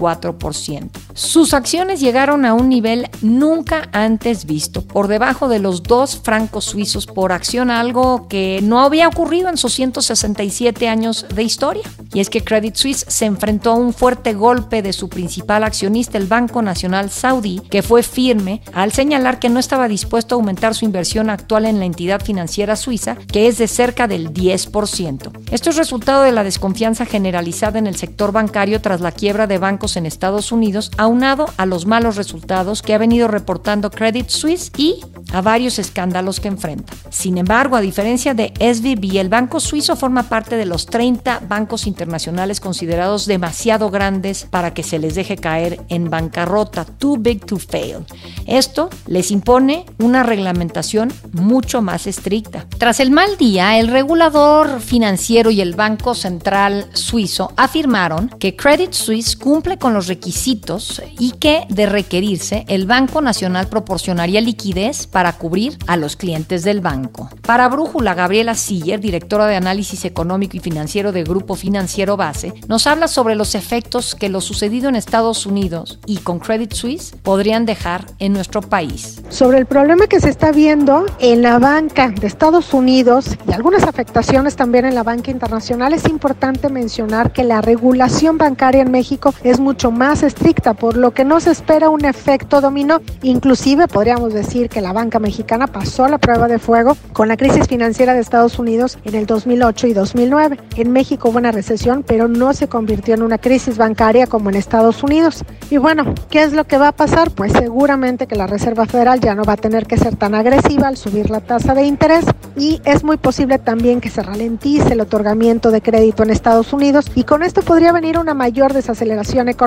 Sus 1.13 1.53
acciones 1.53 1.99
llegaron 1.99 2.45
a 2.45 2.53
un 2.53 2.69
nivel 2.69 3.09
nunca 3.21 3.89
antes 3.91 4.45
visto, 4.45 4.81
por 4.81 5.07
debajo 5.07 5.49
de 5.49 5.59
los 5.59 5.83
dos 5.83 6.19
francos 6.23 6.65
suizos 6.65 7.05
por 7.05 7.31
acción, 7.31 7.69
algo 7.69 8.27
que 8.27 8.59
no 8.63 8.79
había 8.81 9.07
ocurrido 9.07 9.49
en 9.49 9.57
sus 9.57 9.73
167 9.73 10.87
años 10.87 11.25
de 11.33 11.43
historia. 11.43 11.83
Y 12.13 12.21
es 12.21 12.29
que 12.29 12.43
Credit 12.43 12.75
Suisse 12.75 13.05
se 13.07 13.25
enfrentó 13.25 13.71
a 13.71 13.75
un 13.75 13.93
fuerte 13.93 14.33
golpe 14.33 14.81
de 14.81 14.93
su 14.93 15.09
principal 15.09 15.63
accionista, 15.63 16.17
el 16.17 16.27
Banco 16.27 16.61
Nacional 16.61 17.09
Saudí, 17.09 17.61
que 17.69 17.83
fue 17.83 18.01
firme 18.01 18.61
al 18.73 18.91
señalar 18.91 19.39
que 19.39 19.49
no 19.49 19.59
estaba 19.59 19.87
dispuesto 19.87 20.35
a 20.35 20.37
aumentar 20.37 20.73
su 20.73 20.85
inversión 20.85 21.29
actual 21.29 21.65
en 21.65 21.79
la 21.79 21.85
entidad 21.85 22.21
financiera 22.21 22.75
suiza, 22.75 23.15
que 23.15 23.47
es 23.47 23.57
de 23.57 23.67
cerca 23.67 24.07
del 24.07 24.33
10%. 24.33 25.31
Esto 25.51 25.69
es 25.69 25.75
resultado 25.75 26.23
de 26.23 26.31
la 26.31 26.43
desconfianza 26.43 27.05
generalizada 27.05 27.79
en 27.79 27.87
el 27.87 27.95
sector 27.95 28.31
bancario 28.31 28.81
tras 28.81 29.01
la 29.01 29.11
quiebra 29.11 29.47
de 29.47 29.57
bancos 29.57 29.88
en 29.95 30.05
Estados 30.05 30.51
Unidos, 30.51 30.91
aunado 30.97 31.47
a 31.57 31.65
los 31.65 31.85
malos 31.85 32.15
resultados 32.15 32.81
que 32.81 32.93
ha 32.93 32.97
venido 32.97 33.27
reportando 33.27 33.91
Credit 33.91 34.29
Suisse 34.29 34.71
y 34.77 34.99
a 35.31 35.41
varios 35.41 35.79
escándalos 35.79 36.39
que 36.39 36.47
enfrenta. 36.47 36.93
Sin 37.09 37.37
embargo, 37.37 37.75
a 37.75 37.81
diferencia 37.81 38.33
de 38.33 38.53
SVB, 38.59 39.19
el 39.19 39.29
banco 39.29 39.59
suizo 39.59 39.95
forma 39.95 40.23
parte 40.23 40.55
de 40.55 40.65
los 40.65 40.85
30 40.85 41.41
bancos 41.47 41.87
internacionales 41.87 42.59
considerados 42.59 43.25
demasiado 43.25 43.89
grandes 43.89 44.47
para 44.49 44.73
que 44.73 44.83
se 44.83 44.99
les 44.99 45.15
deje 45.15 45.37
caer 45.37 45.81
en 45.89 46.09
bancarrota, 46.09 46.85
too 46.85 47.17
big 47.17 47.45
to 47.45 47.57
fail. 47.57 48.05
Esto 48.45 48.89
les 49.07 49.31
impone 49.31 49.85
una 49.99 50.23
reglamentación 50.23 51.11
mucho 51.33 51.81
más 51.81 52.07
estricta. 52.07 52.65
Tras 52.77 52.99
el 52.99 53.11
mal 53.11 53.37
día, 53.37 53.79
el 53.79 53.87
regulador 53.87 54.79
financiero 54.79 55.51
y 55.51 55.61
el 55.61 55.75
Banco 55.75 56.15
Central 56.15 56.87
Suizo 56.93 57.51
afirmaron 57.55 58.29
que 58.39 58.55
Credit 58.55 58.93
Suisse 58.93 59.35
cumple 59.35 59.77
con 59.79 59.93
los 59.93 60.07
requisitos 60.07 61.01
y 61.17 61.31
que, 61.31 61.65
de 61.69 61.85
requerirse, 61.85 62.65
el 62.67 62.85
Banco 62.85 63.21
Nacional 63.21 63.67
proporcionaría 63.67 64.41
liquidez 64.41 65.07
para 65.07 65.33
cubrir 65.33 65.77
a 65.87 65.97
los 65.97 66.15
clientes 66.15 66.63
del 66.63 66.81
banco. 66.81 67.29
Para 67.41 67.67
Brújula, 67.69 68.13
Gabriela 68.13 68.55
Siller, 68.55 68.99
directora 68.99 69.47
de 69.47 69.55
análisis 69.55 70.05
económico 70.05 70.57
y 70.57 70.59
financiero 70.59 71.11
de 71.11 71.23
Grupo 71.23 71.55
Financiero 71.55 72.17
Base, 72.17 72.53
nos 72.67 72.85
habla 72.87 73.07
sobre 73.07 73.35
los 73.35 73.55
efectos 73.55 74.15
que 74.15 74.29
lo 74.29 74.41
sucedido 74.41 74.89
en 74.89 74.95
Estados 74.95 75.45
Unidos 75.45 75.99
y 76.05 76.17
con 76.17 76.39
Credit 76.39 76.73
Suisse 76.73 77.15
podrían 77.23 77.65
dejar 77.65 78.05
en 78.19 78.33
nuestro 78.33 78.61
país. 78.61 79.21
Sobre 79.29 79.57
el 79.57 79.65
problema 79.65 80.07
que 80.07 80.19
se 80.19 80.29
está 80.29 80.51
viendo 80.51 81.05
en 81.19 81.41
la 81.41 81.59
banca 81.59 82.09
de 82.09 82.27
Estados 82.27 82.73
Unidos 82.73 83.37
y 83.47 83.53
algunas 83.53 83.83
afectaciones 83.83 84.55
también 84.55 84.85
en 84.85 84.95
la 84.95 85.03
banca 85.03 85.31
internacional, 85.31 85.93
es 85.93 86.05
importante 86.07 86.69
mencionar 86.69 87.31
que 87.31 87.43
la 87.43 87.61
regulación 87.61 88.37
bancaria 88.37 88.81
en 88.81 88.91
México 88.91 89.33
es 89.43 89.59
mucho 89.69 89.91
más 89.91 90.23
estricta, 90.23 90.73
por 90.73 90.97
lo 90.97 91.11
que 91.11 91.23
no 91.23 91.39
se 91.39 91.51
espera 91.51 91.91
un 91.91 92.03
efecto 92.03 92.59
dominó. 92.59 93.01
Inclusive 93.21 93.87
podríamos 93.87 94.33
decir 94.33 94.67
que 94.67 94.81
la 94.81 94.93
banca 94.93 95.19
mexicana 95.19 95.67
pasó 95.67 96.07
la 96.07 96.17
prueba 96.17 96.47
de 96.47 96.57
fuego 96.57 96.97
con 97.13 97.27
la 97.27 97.37
crisis 97.37 97.67
financiera 97.67 98.15
de 98.15 98.19
Estados 98.19 98.57
Unidos 98.57 98.97
en 99.03 99.13
el 99.13 99.27
2008 99.27 99.85
y 99.85 99.93
2009. 99.93 100.57
En 100.77 100.91
México 100.91 101.29
hubo 101.29 101.37
una 101.37 101.51
recesión, 101.51 102.01
pero 102.01 102.27
no 102.27 102.53
se 102.53 102.67
convirtió 102.67 103.13
en 103.13 103.21
una 103.21 103.37
crisis 103.37 103.77
bancaria 103.77 104.25
como 104.25 104.49
en 104.49 104.55
Estados 104.55 105.03
Unidos. 105.03 105.45
Y 105.69 105.77
bueno, 105.77 106.15
¿qué 106.31 106.41
es 106.41 106.53
lo 106.53 106.65
que 106.65 106.79
va 106.79 106.87
a 106.87 106.91
pasar? 106.91 107.29
Pues 107.29 107.53
seguramente 107.53 108.25
que 108.25 108.35
la 108.35 108.47
Reserva 108.47 108.87
Federal 108.87 109.19
ya 109.19 109.35
no 109.35 109.43
va 109.43 109.53
a 109.53 109.57
tener 109.57 109.85
que 109.85 109.97
ser 109.97 110.15
tan 110.15 110.33
agresiva 110.33 110.87
al 110.87 110.97
subir 110.97 111.29
la 111.29 111.41
tasa 111.41 111.75
de 111.75 111.83
interés 111.83 112.25
y 112.57 112.81
es 112.85 113.03
muy 113.03 113.17
posible 113.17 113.59
también 113.59 114.01
que 114.01 114.09
se 114.09 114.23
ralentice 114.23 114.93
el 114.93 115.01
otorgamiento 115.01 115.69
de 115.69 115.83
crédito 115.83 116.23
en 116.23 116.31
Estados 116.31 116.73
Unidos 116.73 117.05
y 117.13 117.23
con 117.23 117.43
esto 117.43 117.61
podría 117.61 117.91
venir 117.91 118.17
una 118.17 118.33
mayor 118.33 118.73
desaceleración 118.73 119.47
económica 119.47 119.58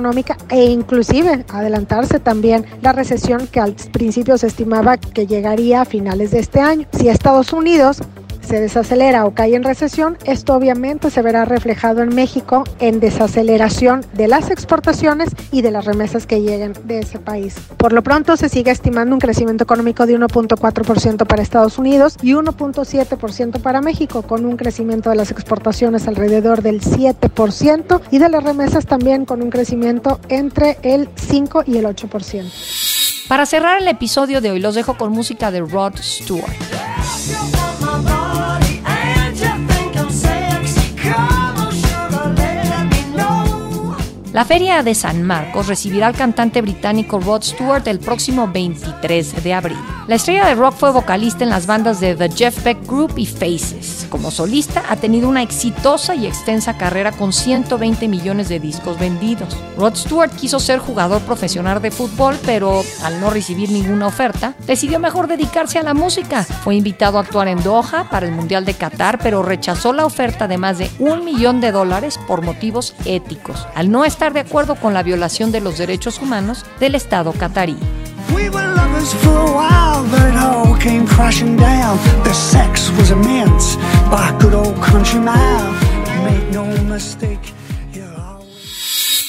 e 0.48 0.64
inclusive 0.64 1.44
adelantarse 1.48 2.18
también 2.18 2.64
la 2.80 2.92
recesión 2.92 3.46
que 3.46 3.60
al 3.60 3.74
principio 3.92 4.38
se 4.38 4.46
estimaba 4.46 4.96
que 4.96 5.26
llegaría 5.26 5.82
a 5.82 5.84
finales 5.84 6.30
de 6.30 6.38
este 6.38 6.60
año. 6.60 6.86
Si 6.92 7.08
Estados 7.08 7.52
Unidos 7.52 8.02
se 8.42 8.60
desacelera 8.60 9.24
o 9.26 9.32
cae 9.32 9.54
en 9.54 9.62
recesión, 9.62 10.18
esto 10.24 10.54
obviamente 10.54 11.10
se 11.10 11.22
verá 11.22 11.44
reflejado 11.44 12.02
en 12.02 12.14
México 12.14 12.64
en 12.78 13.00
desaceleración 13.00 14.04
de 14.12 14.28
las 14.28 14.50
exportaciones 14.50 15.30
y 15.50 15.62
de 15.62 15.70
las 15.70 15.84
remesas 15.84 16.26
que 16.26 16.40
lleguen 16.40 16.74
de 16.84 17.00
ese 17.00 17.18
país. 17.18 17.56
Por 17.76 17.92
lo 17.92 18.02
pronto 18.02 18.36
se 18.36 18.48
sigue 18.48 18.70
estimando 18.70 19.14
un 19.14 19.20
crecimiento 19.20 19.64
económico 19.64 20.06
de 20.06 20.18
1.4% 20.18 21.26
para 21.26 21.42
Estados 21.42 21.78
Unidos 21.78 22.16
y 22.22 22.32
1.7% 22.32 23.60
para 23.60 23.80
México, 23.80 24.22
con 24.22 24.44
un 24.44 24.56
crecimiento 24.56 25.10
de 25.10 25.16
las 25.16 25.30
exportaciones 25.30 26.08
alrededor 26.08 26.62
del 26.62 26.80
7% 26.80 28.00
y 28.10 28.18
de 28.18 28.28
las 28.28 28.44
remesas 28.44 28.86
también 28.86 29.24
con 29.24 29.42
un 29.42 29.50
crecimiento 29.50 30.20
entre 30.28 30.78
el 30.82 31.08
5 31.16 31.64
y 31.66 31.78
el 31.78 31.86
8%. 31.86 33.28
Para 33.28 33.46
cerrar 33.46 33.80
el 33.80 33.88
episodio 33.88 34.40
de 34.40 34.50
hoy 34.50 34.60
los 34.60 34.74
dejo 34.74 34.96
con 34.96 35.12
música 35.12 35.50
de 35.50 35.60
Rod 35.60 35.94
Stewart. 35.96 36.52
La 44.32 44.46
Feria 44.46 44.82
de 44.82 44.94
San 44.94 45.22
Marcos 45.24 45.66
recibirá 45.66 46.06
al 46.06 46.16
cantante 46.16 46.62
británico 46.62 47.20
Rod 47.20 47.42
Stewart 47.42 47.86
el 47.86 47.98
próximo 47.98 48.48
23 48.48 49.44
de 49.44 49.52
abril. 49.52 49.76
La 50.08 50.14
estrella 50.14 50.46
de 50.46 50.54
rock 50.54 50.74
fue 50.74 50.90
vocalista 50.90 51.44
en 51.44 51.50
las 51.50 51.66
bandas 51.66 52.00
de 52.00 52.14
The 52.14 52.30
Jeff 52.30 52.64
Beck 52.64 52.86
Group 52.86 53.12
y 53.18 53.26
Faces. 53.26 54.06
Como 54.08 54.30
solista 54.30 54.82
ha 54.88 54.96
tenido 54.96 55.28
una 55.28 55.42
exitosa 55.42 56.14
y 56.14 56.26
extensa 56.26 56.78
carrera 56.78 57.12
con 57.12 57.34
120 57.34 58.08
millones 58.08 58.48
de 58.48 58.58
discos 58.58 58.98
vendidos. 58.98 59.54
Rod 59.76 59.96
Stewart 59.96 60.32
quiso 60.34 60.58
ser 60.60 60.78
jugador 60.78 61.20
profesional 61.22 61.82
de 61.82 61.90
fútbol, 61.90 62.38
pero 62.46 62.82
al 63.04 63.20
no 63.20 63.28
recibir 63.28 63.70
ninguna 63.70 64.06
oferta, 64.06 64.54
decidió 64.66 64.98
mejor 64.98 65.28
dedicarse 65.28 65.78
a 65.78 65.82
la 65.82 65.94
música. 65.94 66.42
Fue 66.42 66.74
invitado 66.74 67.18
a 67.18 67.20
actuar 67.20 67.48
en 67.48 67.62
Doha 67.62 68.08
para 68.10 68.26
el 68.26 68.32
Mundial 68.32 68.64
de 68.64 68.74
Qatar, 68.74 69.18
pero 69.22 69.42
rechazó 69.42 69.92
la 69.92 70.06
oferta 70.06 70.48
de 70.48 70.58
más 70.58 70.78
de 70.78 70.90
un 70.98 71.24
millón 71.24 71.60
de 71.60 71.70
dólares 71.70 72.18
por 72.26 72.42
motivos 72.42 72.94
éticos. 73.04 73.66
Al 73.74 73.90
no 73.90 74.04
estar 74.04 74.21
de 74.30 74.40
acuerdo 74.40 74.76
con 74.76 74.94
la 74.94 75.02
violación 75.02 75.50
de 75.50 75.60
los 75.60 75.78
derechos 75.78 76.20
humanos 76.20 76.64
del 76.78 76.94
Estado 76.94 77.32
catarí. 77.32 77.76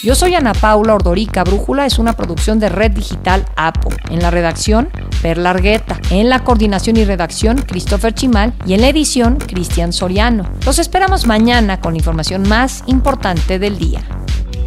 Yo 0.03 0.15
soy 0.15 0.35
Ana 0.35 0.53
Paula 0.53 0.93
Ordorica. 0.93 1.43
Brújula 1.43 1.85
es 1.87 1.97
una 1.97 2.13
producción 2.15 2.59
de 2.59 2.69
Red 2.69 2.91
Digital 2.91 3.45
APO. 3.55 3.89
En 4.11 4.19
la 4.19 4.29
redacción, 4.29 4.89
Per 5.23 5.39
Largueta. 5.39 5.97
En 6.11 6.29
la 6.29 6.43
coordinación 6.43 6.97
y 6.97 7.05
redacción, 7.05 7.57
Christopher 7.57 8.13
Chimal. 8.13 8.53
Y 8.67 8.73
en 8.73 8.81
la 8.81 8.89
edición, 8.89 9.37
Cristian 9.37 9.91
Soriano. 9.91 10.47
Los 10.65 10.77
esperamos 10.77 11.25
mañana 11.25 11.79
con 11.79 11.93
la 11.93 11.99
información 11.99 12.47
más 12.47 12.83
importante 12.85 13.57
del 13.57 13.79
día. 13.79 14.03